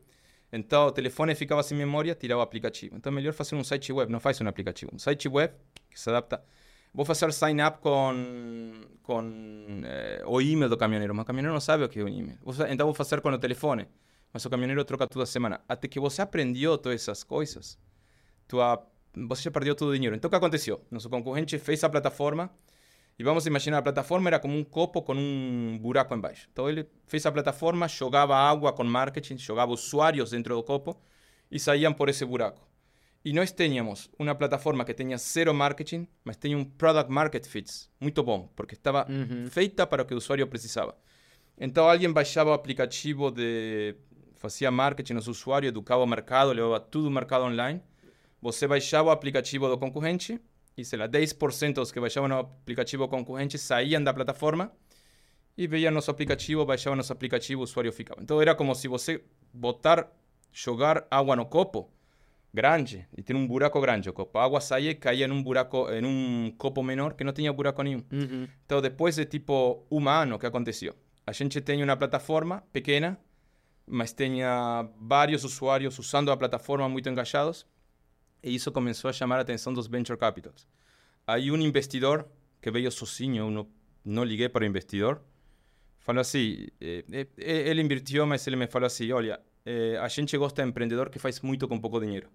Então, 0.52 0.88
o 0.88 0.92
telefone 0.92 1.34
ficava 1.34 1.62
sem 1.62 1.76
memória, 1.76 2.14
tirava 2.14 2.40
o 2.40 2.42
aplicativo. 2.42 2.96
Então, 2.96 3.10
é 3.10 3.14
melhor 3.14 3.32
fazer 3.32 3.54
um 3.54 3.64
site 3.64 3.92
web, 3.92 4.12
não 4.12 4.20
faz 4.20 4.40
um 4.40 4.48
aplicativo. 4.48 4.90
Um 4.94 4.98
site 4.98 5.28
web 5.28 5.54
que 5.88 5.98
se 5.98 6.10
adapta. 6.10 6.42
Vou 6.92 7.06
fazer 7.06 7.32
sign 7.32 7.62
up 7.62 7.78
com, 7.78 8.72
com 9.02 9.80
eh, 9.82 10.22
o 10.26 10.42
e-mail 10.42 10.68
do 10.68 10.76
caminhoneiro, 10.76 11.14
mas 11.14 11.22
o 11.22 11.26
caminhoneiro 11.26 11.54
não 11.54 11.60
sabe 11.60 11.84
o 11.84 11.88
que 11.88 12.00
é 12.00 12.02
o 12.02 12.08
e-mail. 12.08 12.38
Então, 12.68 12.86
vou 12.86 12.94
fazer 12.94 13.22
com 13.22 13.30
o 13.30 13.38
telefone, 13.38 13.88
mas 14.30 14.44
o 14.44 14.50
caminhoneiro 14.50 14.84
troca 14.84 15.06
toda 15.06 15.24
semana. 15.24 15.62
Até 15.66 15.88
que 15.88 15.98
você 15.98 16.20
aprendeu 16.20 16.76
todas 16.76 17.00
essas 17.00 17.24
coisas, 17.24 17.78
tua, 18.46 18.76
você 19.14 19.42
já 19.42 19.50
perdeu 19.50 19.74
todo 19.74 19.90
o 19.90 19.94
dinheiro. 19.94 20.16
Então, 20.16 20.28
o 20.28 20.30
que 20.30 20.36
aconteceu? 20.36 20.84
Nosso 20.90 21.08
concorrente 21.08 21.58
fez 21.58 21.82
a 21.84 21.88
plataforma 21.88 22.50
e 23.18 23.22
vamos 23.22 23.46
imaginar, 23.46 23.78
a 23.78 23.82
plataforma 23.82 24.28
era 24.28 24.38
como 24.38 24.56
um 24.56 24.64
copo 24.64 25.02
com 25.02 25.14
um 25.14 25.78
buraco 25.78 26.14
embaixo. 26.14 26.48
Então 26.52 26.68
ele 26.68 26.88
fez 27.06 27.24
a 27.26 27.32
plataforma, 27.32 27.86
jogava 27.86 28.34
água 28.36 28.72
com 28.72 28.84
marketing, 28.84 29.36
jogava 29.38 29.72
usuários 29.72 30.30
dentro 30.30 30.54
do 30.54 30.62
copo 30.62 31.00
e 31.50 31.58
saíam 31.58 31.92
por 31.92 32.08
esse 32.08 32.24
buraco. 32.24 32.66
E 33.24 33.32
nós 33.32 33.52
tínhamos 33.52 34.10
uma 34.18 34.34
plataforma 34.34 34.84
que 34.84 34.94
tinha 34.94 35.16
zero 35.16 35.54
marketing, 35.54 36.08
mas 36.24 36.36
tinha 36.36 36.56
um 36.56 36.64
product 36.64 37.12
market 37.12 37.46
fit 37.46 37.70
muito 38.00 38.22
bom, 38.22 38.48
porque 38.56 38.74
estava 38.74 39.06
uhum. 39.08 39.46
feita 39.48 39.86
para 39.86 40.02
o 40.02 40.04
que 40.04 40.14
o 40.14 40.16
usuário 40.16 40.46
precisava. 40.48 40.96
Então 41.56 41.88
alguém 41.88 42.10
baixava 42.10 42.50
o 42.50 42.52
aplicativo 42.52 43.30
de 43.30 43.94
fazia 44.34 44.70
marketing 44.72 45.12
nos 45.12 45.28
usuários, 45.28 45.68
educava 45.68 46.02
o 46.02 46.06
mercado, 46.06 46.50
levava 46.50 46.80
tudo 46.80 47.06
o 47.06 47.10
mercado 47.10 47.44
online. 47.44 47.80
Você 48.42 48.66
baixava 48.66 49.08
o 49.08 49.12
aplicativo 49.12 49.68
do 49.68 49.78
concorrente 49.78 50.40
e 50.76 50.84
sei 50.84 50.98
lá, 50.98 51.08
10% 51.08 51.74
dos 51.74 51.92
que 51.92 52.00
baixavam 52.00 52.28
o 52.30 52.40
aplicativo 52.40 53.06
concorrente 53.06 53.56
saíam 53.56 54.02
da 54.02 54.12
plataforma 54.12 54.72
e 55.56 55.66
veiam 55.68 55.92
nosso 55.92 56.10
aplicativo, 56.10 56.64
baixavam 56.66 56.96
nosso 56.96 57.12
aplicativo, 57.12 57.60
o 57.60 57.64
usuário 57.64 57.92
ficava. 57.92 58.20
Então 58.20 58.42
era 58.42 58.54
como 58.54 58.74
se 58.74 58.88
você 58.88 59.22
botar, 59.52 60.10
jogar 60.52 61.06
água 61.08 61.36
no 61.36 61.46
copo 61.46 61.88
grande 62.52 63.06
e 63.16 63.22
tem 63.22 63.36
um 63.36 63.46
buraco 63.46 63.80
grande 63.80 64.10
o 64.10 64.12
copo. 64.12 64.36
A 64.38 64.44
água 64.44 64.60
saía 64.60 64.90
e 64.90 64.94
caía 64.96 65.28
num 65.28 65.40
buraco, 65.40 65.88
em 65.90 66.04
um 66.04 66.52
copo 66.58 66.82
menor 66.82 67.14
que 67.14 67.22
não 67.22 67.32
tinha 67.32 67.52
buraco 67.52 67.80
nenhum. 67.82 68.02
Uhum. 68.10 68.48
Então 68.66 68.80
depois 68.80 69.16
de 69.16 69.24
tipo 69.24 69.86
um 69.88 70.08
ano 70.08 70.36
que 70.36 70.46
aconteceu, 70.46 70.96
a 71.24 71.30
gente 71.30 71.60
tem 71.60 71.80
uma 71.84 71.96
plataforma 71.96 72.64
pequena, 72.72 73.16
mas 73.86 74.12
tinha 74.12 74.88
vários 75.00 75.44
usuários 75.44 75.96
usando 75.98 76.32
a 76.32 76.36
plataforma 76.36 76.88
muito 76.88 77.08
engajados 77.08 77.66
e 78.42 78.54
isso 78.54 78.72
começou 78.72 79.08
a 79.08 79.12
chamar 79.12 79.38
a 79.38 79.42
atenção 79.42 79.72
dos 79.72 79.86
venture 79.86 80.18
capitals. 80.18 80.66
Aí 81.26 81.50
um 81.50 81.56
investidor 81.56 82.26
que 82.60 82.70
veio 82.70 82.90
sozinho, 82.90 83.50
não, 83.50 83.66
não 84.04 84.24
liguei 84.24 84.48
para 84.48 84.64
o 84.64 84.66
investidor, 84.66 85.20
falou 85.98 86.20
assim, 86.20 86.66
eh, 86.80 87.04
eh, 87.10 87.68
ele 87.68 87.80
invirtiu, 87.80 88.26
mas 88.26 88.46
ele 88.46 88.56
me 88.56 88.66
falou 88.66 88.86
assim, 88.86 89.10
olha, 89.12 89.40
eh, 89.64 89.96
a 90.00 90.08
gente 90.08 90.36
gosta 90.36 90.62
de 90.62 90.68
empreendedor 90.68 91.08
que 91.10 91.18
faz 91.18 91.40
muito 91.40 91.68
com 91.68 91.78
pouco 91.80 92.00
dinheiro. 92.00 92.28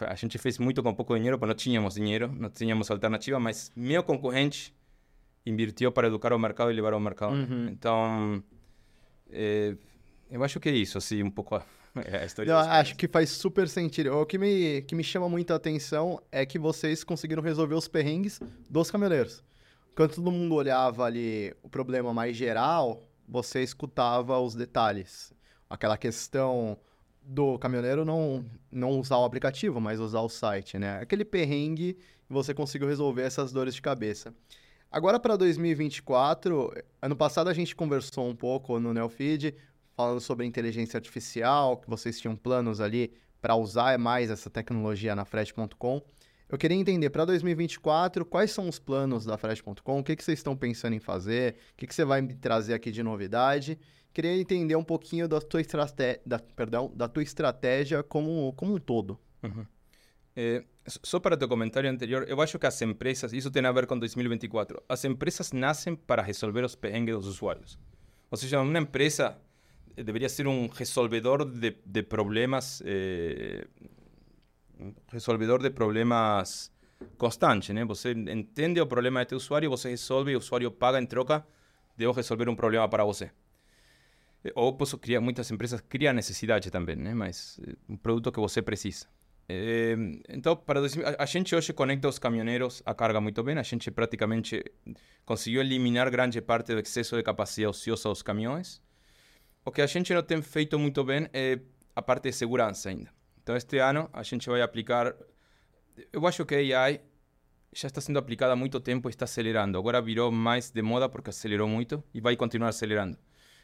A 0.00 0.14
gente 0.16 0.36
fez 0.38 0.58
muito 0.58 0.82
com 0.82 0.92
pouco 0.94 1.14
dinheiro, 1.14 1.38
porque 1.38 1.48
não 1.48 1.54
tínhamos 1.54 1.94
dinheiro, 1.94 2.28
não 2.32 2.50
tínhamos 2.50 2.90
alternativa, 2.90 3.38
mas 3.38 3.70
meu 3.76 4.02
concorrente 4.02 4.74
invirtiu 5.44 5.92
para 5.92 6.08
educar 6.08 6.32
o 6.32 6.38
mercado 6.38 6.72
e 6.72 6.74
levar 6.74 6.92
ao 6.92 6.98
mercado. 6.98 7.34
Uhum. 7.34 7.68
Então, 7.68 8.42
eu 10.28 10.42
acho 10.42 10.58
que 10.58 10.68
é 10.68 10.72
isso, 10.72 10.98
assim, 10.98 11.22
um 11.22 11.30
pouco 11.30 11.62
É, 12.06 12.22
a 12.22 12.24
história 12.24 12.52
Não, 12.52 12.60
acho 12.60 12.94
que 12.96 13.08
faz 13.08 13.30
super 13.30 13.68
sentido. 13.68 14.12
O 14.12 14.26
que 14.26 14.38
me, 14.38 14.82
que 14.82 14.94
me 14.94 15.02
chama 15.02 15.28
muita 15.28 15.54
atenção 15.54 16.20
é 16.30 16.44
que 16.44 16.58
vocês 16.58 17.02
conseguiram 17.02 17.42
resolver 17.42 17.74
os 17.74 17.88
perrengues 17.88 18.40
dos 18.68 18.90
caminhoneiros. 18.90 19.42
Quando 19.94 20.14
todo 20.14 20.30
mundo 20.30 20.54
olhava 20.54 21.04
ali 21.04 21.54
o 21.62 21.68
problema 21.68 22.12
mais 22.12 22.36
geral, 22.36 23.02
você 23.26 23.62
escutava 23.62 24.38
os 24.38 24.54
detalhes. 24.54 25.32
Aquela 25.68 25.96
questão 25.96 26.78
do 27.22 27.58
caminhoneiro 27.58 28.04
não, 28.04 28.44
não 28.70 29.00
usar 29.00 29.16
o 29.16 29.24
aplicativo, 29.24 29.80
mas 29.80 29.98
usar 29.98 30.20
o 30.20 30.28
site, 30.28 30.78
né? 30.78 31.00
Aquele 31.00 31.24
perrengue, 31.24 31.98
você 32.28 32.54
conseguiu 32.54 32.86
resolver 32.86 33.22
essas 33.22 33.52
dores 33.52 33.74
de 33.74 33.82
cabeça. 33.82 34.34
Agora 34.92 35.18
para 35.18 35.34
2024, 35.34 36.72
ano 37.02 37.16
passado 37.16 37.48
a 37.48 37.54
gente 37.54 37.74
conversou 37.74 38.28
um 38.28 38.36
pouco 38.36 38.78
no 38.78 38.94
Neofeed, 38.94 39.54
falando 39.96 40.20
sobre 40.20 40.44
inteligência 40.44 40.98
artificial, 40.98 41.78
que 41.78 41.88
vocês 41.88 42.20
tinham 42.20 42.36
planos 42.36 42.80
ali 42.80 43.14
para 43.40 43.56
usar 43.56 43.98
mais 43.98 44.30
essa 44.30 44.50
tecnologia 44.50 45.16
na 45.16 45.24
Fresh.com. 45.24 46.02
Eu 46.48 46.58
queria 46.58 46.76
entender, 46.76 47.10
para 47.10 47.24
2024, 47.24 48.24
quais 48.24 48.52
são 48.52 48.68
os 48.68 48.78
planos 48.78 49.24
da 49.24 49.36
Fresh.com? 49.36 49.98
O 49.98 50.04
que, 50.04 50.14
que 50.14 50.22
vocês 50.22 50.38
estão 50.38 50.56
pensando 50.56 50.94
em 50.94 51.00
fazer? 51.00 51.56
O 51.72 51.76
que, 51.76 51.86
que 51.86 51.94
você 51.94 52.04
vai 52.04 52.20
me 52.20 52.34
trazer 52.34 52.74
aqui 52.74 52.92
de 52.92 53.02
novidade? 53.02 53.78
Queria 54.12 54.36
entender 54.36 54.76
um 54.76 54.84
pouquinho 54.84 55.26
da 55.26 55.40
tua, 55.40 55.60
estrate... 55.60 56.20
da, 56.24 56.38
perdão, 56.38 56.92
da 56.94 57.08
tua 57.08 57.22
estratégia 57.22 58.02
como, 58.02 58.52
como 58.52 58.74
um 58.74 58.78
todo. 58.78 59.18
Uhum. 59.42 59.66
É, 60.36 60.62
só 60.86 61.18
para 61.18 61.36
teu 61.36 61.48
comentário 61.48 61.90
anterior, 61.90 62.26
eu 62.28 62.40
acho 62.40 62.58
que 62.58 62.66
as 62.66 62.80
empresas, 62.82 63.32
isso 63.32 63.50
tem 63.50 63.64
a 63.64 63.72
ver 63.72 63.86
com 63.86 63.98
2024, 63.98 64.82
as 64.88 65.04
empresas 65.04 65.50
nascem 65.50 65.96
para 65.96 66.22
resolver 66.22 66.64
os 66.64 66.74
perrengues 66.74 67.16
dos 67.16 67.26
usuários. 67.26 67.78
Ou 68.30 68.36
seja, 68.36 68.60
uma 68.60 68.78
empresa 68.78 69.38
debería 70.04 70.28
ser 70.28 70.46
un 70.46 70.70
resolvedor 70.70 71.44
de, 71.50 71.78
de 71.84 72.02
problemas, 72.02 72.82
eh, 72.84 73.66
resolvedor 75.08 75.62
de 75.62 75.70
problemas 75.70 76.72
constante, 77.16 77.72
né? 77.72 77.84
Você 77.84 78.12
entende 78.12 78.80
o 78.80 78.86
problema 78.86 79.20
de 79.20 79.26
teu 79.28 79.38
usuário, 79.38 79.70
você 79.70 79.90
resolve, 79.90 80.34
o 80.34 80.38
usuário 80.38 80.70
paga 80.70 81.00
em 81.00 81.06
troca 81.06 81.46
de 81.96 82.04
eu 82.04 82.12
resolver 82.12 82.48
um 82.48 82.56
problema 82.56 82.88
para 82.88 83.04
você. 83.04 83.30
Ou 84.54 84.76
posso 84.76 84.98
criar, 84.98 85.20
muitas 85.20 85.50
empresas 85.50 85.80
criam 85.80 86.12
necessidade 86.12 86.70
também, 86.70 86.96
né? 86.96 87.14
Mas 87.14 87.58
um 87.88 87.96
produto 87.96 88.30
que 88.30 88.38
você 88.38 88.62
precisa. 88.62 89.06
Então, 90.28 90.56
para 90.56 90.80
a, 90.80 91.22
a 91.22 91.26
gente 91.26 91.54
hoje 91.54 91.72
conecta 91.72 92.08
os 92.08 92.18
caminhoneiros 92.18 92.82
à 92.84 92.94
carga 92.94 93.20
muito 93.20 93.42
bem. 93.42 93.56
A 93.58 93.62
gente 93.62 93.90
praticamente 93.90 94.62
conseguiu 95.24 95.60
eliminar 95.60 96.10
grande 96.10 96.40
parte 96.40 96.74
do 96.74 96.80
excesso 96.80 97.16
de 97.16 97.22
capacidade 97.22 97.68
ociosa 97.68 98.08
dos 98.08 98.22
caminhões. 98.22 98.82
O 99.66 99.72
que 99.72 99.82
a 99.82 99.86
gente 99.86 100.14
não 100.14 100.22
tem 100.22 100.40
feito 100.40 100.78
muito 100.78 101.02
bem 101.02 101.28
é 101.32 101.58
a 101.96 102.00
parte 102.00 102.30
de 102.30 102.32
segurança 102.32 102.88
ainda. 102.88 103.10
Então, 103.42 103.56
este 103.56 103.78
ano 103.78 104.08
a 104.12 104.22
gente 104.22 104.48
vai 104.48 104.62
aplicar. 104.62 105.12
Eu 106.12 106.24
acho 106.24 106.46
que 106.46 106.54
a 106.54 106.84
AI 106.84 107.00
já 107.72 107.88
está 107.88 108.00
sendo 108.00 108.16
aplicada 108.16 108.52
há 108.52 108.56
muito 108.56 108.78
tempo 108.78 109.08
e 109.08 109.10
está 109.10 109.24
acelerando. 109.24 109.76
Agora 109.76 110.00
virou 110.00 110.30
mais 110.30 110.70
de 110.70 110.80
moda 110.82 111.08
porque 111.08 111.30
acelerou 111.30 111.66
muito 111.66 112.00
e 112.14 112.20
vai 112.20 112.36
continuar 112.36 112.68
acelerando. 112.68 113.18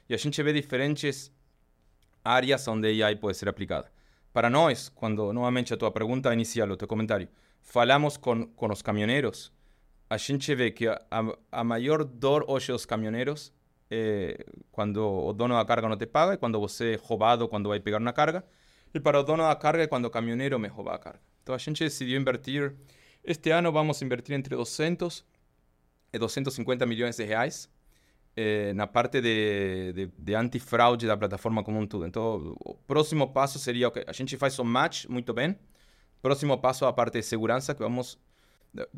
E 0.08 0.12
a 0.12 0.16
gente 0.16 0.42
vê 0.42 0.52
diferentes 0.52 1.30
áreas 2.24 2.66
onde 2.66 3.00
a 3.00 3.06
AI 3.06 3.14
pode 3.14 3.36
ser 3.36 3.48
aplicada. 3.48 3.88
Para 4.32 4.50
nós, 4.50 4.88
quando, 4.88 5.32
novamente, 5.32 5.72
a 5.72 5.76
tua 5.76 5.92
pergunta 5.92 6.32
inicial, 6.32 6.68
o 6.68 6.76
teu 6.76 6.88
comentário, 6.88 7.28
falamos 7.60 8.16
com, 8.16 8.48
com 8.48 8.72
os 8.72 8.82
caminhoneiros, 8.82 9.52
a 10.10 10.16
gente 10.16 10.52
vê 10.52 10.72
que 10.72 10.88
a, 10.88 10.98
a 11.52 11.62
maior 11.62 12.02
dor 12.02 12.44
hoje 12.48 12.72
dos 12.72 12.84
caminhoneiros 12.84 13.52
é 13.92 14.46
quando 14.70 14.98
o 14.98 15.32
dono 15.32 15.54
da 15.54 15.64
carga 15.64 15.88
não 15.88 15.96
te 15.96 16.06
paga, 16.06 16.34
e 16.34 16.36
quando 16.36 16.58
você 16.58 16.94
é 16.94 16.96
roubado 16.96 17.48
quando 17.48 17.68
vai 17.68 17.80
pegar 17.80 17.98
uma 17.98 18.12
carga, 18.12 18.44
e 18.94 19.00
para 19.00 19.20
o 19.20 19.22
dono 19.22 19.42
da 19.42 19.54
carga 19.56 19.82
é 19.84 19.86
quando 19.86 20.06
o 20.06 20.10
caminhoneiro 20.10 20.58
me 20.58 20.68
rouba 20.68 20.94
a 20.94 20.98
carga. 20.98 21.20
Então 21.42 21.54
a 21.54 21.58
gente 21.58 21.82
decidiu 21.84 22.20
invertir, 22.20 22.74
este 23.24 23.50
ano 23.50 23.70
vamos 23.72 24.00
invertir 24.02 24.34
entre 24.34 24.56
200 24.56 25.24
e 26.12 26.18
250 26.18 26.86
milhões 26.86 27.16
de 27.16 27.24
reais 27.24 27.68
eh, 28.36 28.72
na 28.74 28.86
parte 28.86 29.20
de, 29.20 29.92
de, 29.92 30.10
de 30.18 30.34
antifraude 30.34 31.06
da 31.06 31.16
plataforma 31.16 31.62
como 31.62 31.78
um 31.78 31.86
todo. 31.86 32.06
Então, 32.06 32.56
o 32.64 32.74
próximo 32.74 33.28
passo 33.32 33.58
seria 33.58 33.90
que 33.90 34.04
a 34.06 34.12
gente 34.12 34.36
faz 34.36 34.58
um 34.58 34.64
match 34.64 35.06
muito 35.06 35.32
bem. 35.32 35.56
Próximo 36.20 36.56
passo 36.58 36.86
a 36.86 36.92
parte 36.92 37.14
de 37.14 37.22
segurança 37.22 37.74
que 37.74 37.82
vamos 37.82 38.18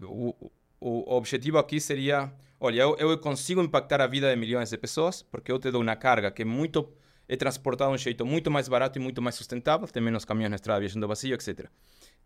o, 0.03 0.53
o, 0.81 1.15
objetivo 1.17 1.59
aqui 1.59 1.81
seria, 1.81 2.33
olha, 2.65 2.81
eu, 2.81 2.97
eu 2.97 3.19
consigo 3.19 3.63
impactar 3.63 4.01
a 4.01 4.07
vida 4.07 4.31
de 4.31 4.37
milhões 4.37 4.71
de 4.71 4.79
pessoas 4.79 5.23
porque 5.23 5.53
eu 5.53 5.59
te 5.59 5.71
dou 5.71 5.83
uma 5.83 5.97
carga 5.97 6.31
que 6.31 6.43
é 6.43 6.45
muito 6.45 6.89
é 7.29 7.37
transportada 7.37 7.91
de 7.91 7.95
um 7.95 7.99
jeito 7.99 8.25
muito 8.27 8.51
mais 8.51 8.69
barato 8.69 8.99
e 8.99 9.03
muito 9.03 9.21
mais 9.23 9.35
sustentável, 9.35 9.87
tem 9.89 10.03
menos 10.03 10.25
caminhões 10.25 10.51
na 10.51 10.57
estrada 10.57 10.81
viajando 10.81 11.09
vazio, 11.09 11.35
etc. 11.35 11.69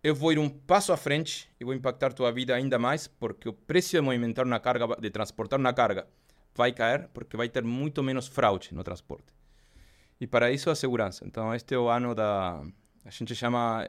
Eu 0.02 0.14
vou 0.14 0.32
ir 0.32 0.38
um 0.38 0.48
passo 0.48 0.92
à 0.92 0.96
frente 0.96 1.48
e 1.60 1.64
vou 1.64 1.74
impactar 1.74 2.12
tua 2.12 2.32
vida 2.32 2.54
ainda 2.54 2.78
mais 2.78 3.06
porque 3.06 3.48
o 3.48 3.52
preço 3.52 3.90
de 3.90 4.00
movimentar 4.00 4.44
uma 4.44 4.60
carga, 4.60 4.86
de 5.00 5.10
transportar 5.10 5.58
uma 5.58 5.72
carga 5.72 6.06
vai 6.54 6.72
cair 6.72 7.08
porque 7.12 7.36
vai 7.36 7.48
ter 7.48 7.64
muito 7.64 8.02
menos 8.02 8.26
fraude 8.26 8.72
no 8.72 8.82
transporte. 8.82 9.32
E 10.20 10.26
para 10.26 10.50
isso 10.50 10.68
a 10.70 10.74
segurança. 10.74 11.24
Então 11.26 11.54
este 11.54 11.74
é 11.74 11.78
o 11.78 11.88
ano 11.88 12.14
da... 12.14 12.62
A 13.04 13.10
gente 13.10 13.34
chama... 13.34 13.86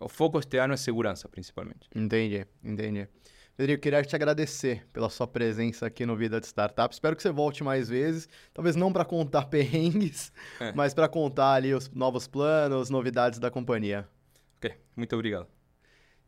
O 0.00 0.08
foco 0.08 0.38
este 0.38 0.56
ano 0.58 0.74
é 0.74 0.76
segurança, 0.76 1.28
principalmente. 1.28 1.88
Entendi, 1.94 2.46
entendi. 2.62 3.08
Pedrinho, 3.56 3.78
queria 3.78 4.02
te 4.02 4.16
agradecer 4.16 4.84
pela 4.92 5.08
sua 5.08 5.28
presença 5.28 5.86
aqui 5.86 6.04
no 6.04 6.16
Vida 6.16 6.40
de 6.40 6.46
Startup. 6.46 6.92
Espero 6.92 7.14
que 7.14 7.22
você 7.22 7.30
volte 7.30 7.62
mais 7.62 7.88
vezes. 7.88 8.28
Talvez 8.52 8.74
não 8.74 8.92
para 8.92 9.04
contar 9.04 9.44
perrengues, 9.46 10.32
é. 10.58 10.72
mas 10.72 10.92
para 10.92 11.08
contar 11.08 11.52
ali 11.52 11.72
os 11.72 11.88
novos 11.90 12.26
planos, 12.26 12.90
novidades 12.90 13.38
da 13.38 13.52
companhia. 13.52 14.08
Ok, 14.56 14.76
muito 14.96 15.14
obrigado. 15.14 15.46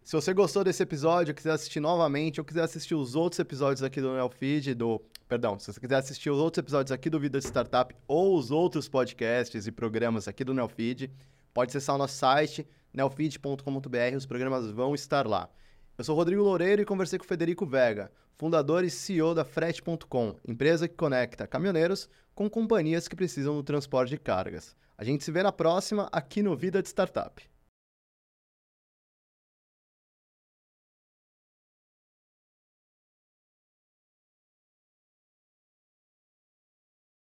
Se 0.05 0.12
você 0.15 0.33
gostou 0.33 0.62
desse 0.62 0.85
episódio, 0.85 1.35
quiser 1.35 1.51
assistir 1.51 1.81
novamente, 1.81 2.41
ou 2.41 2.45
quiser 2.45 2.62
assistir 2.62 2.95
os 2.95 3.17
outros 3.17 3.41
episódios 3.41 3.83
aqui 3.83 4.01
do 4.01 4.15
Neofeed, 4.15 4.75
do. 4.75 5.03
Perdão, 5.29 5.59
se 5.59 5.73
você 5.73 5.81
quiser 5.81 5.97
assistir 5.97 6.31
os 6.31 6.39
outros 6.39 6.62
episódios 6.62 6.93
aqui 6.93 7.11
do 7.11 7.19
Vida 7.19 7.41
de 7.41 7.45
Startup 7.45 7.93
ou 8.07 8.39
os 8.39 8.53
outros 8.53 8.89
podcasts 8.89 9.67
e 9.67 9.73
programas 9.73 10.29
aqui 10.29 10.45
do 10.45 10.55
Neofeed, 10.55 11.11
pode 11.53 11.71
acessar 11.71 11.97
o 11.97 11.99
nosso 11.99 12.15
site, 12.15 12.65
neofeed.com.br, 12.95 14.17
os 14.17 14.27
programas 14.27 14.71
vão 14.71 14.95
estar 14.95 15.27
lá. 15.27 15.51
Eu 15.99 16.05
sou 16.05 16.15
Rodrigo 16.15 16.43
Loureiro 16.43 16.83
e 16.83 16.85
conversei 16.85 17.19
com 17.19 17.25
Federico 17.25 17.65
Vega, 17.65 18.13
fundador 18.35 18.85
e 18.85 18.91
CEO 18.91 19.35
da 19.35 19.47
Frete.com, 19.47 20.37
empresa 20.47 20.87
que 20.87 20.95
conecta 20.95 21.47
caminhoneiros 21.47 22.07
com 22.35 22.51
companhias 22.51 23.09
que 23.09 23.17
precisam 23.17 23.55
do 23.55 23.63
transporte 23.63 24.11
de 24.11 24.19
cargas. 24.19 24.77
A 24.99 25.03
gente 25.03 25.25
se 25.25 25.33
vê 25.33 25.43
na 25.43 25.51
próxima 25.51 26.07
aqui 26.13 26.43
no 26.43 26.55
Vida 26.55 26.83
de 26.83 26.89
Startup. 26.89 27.43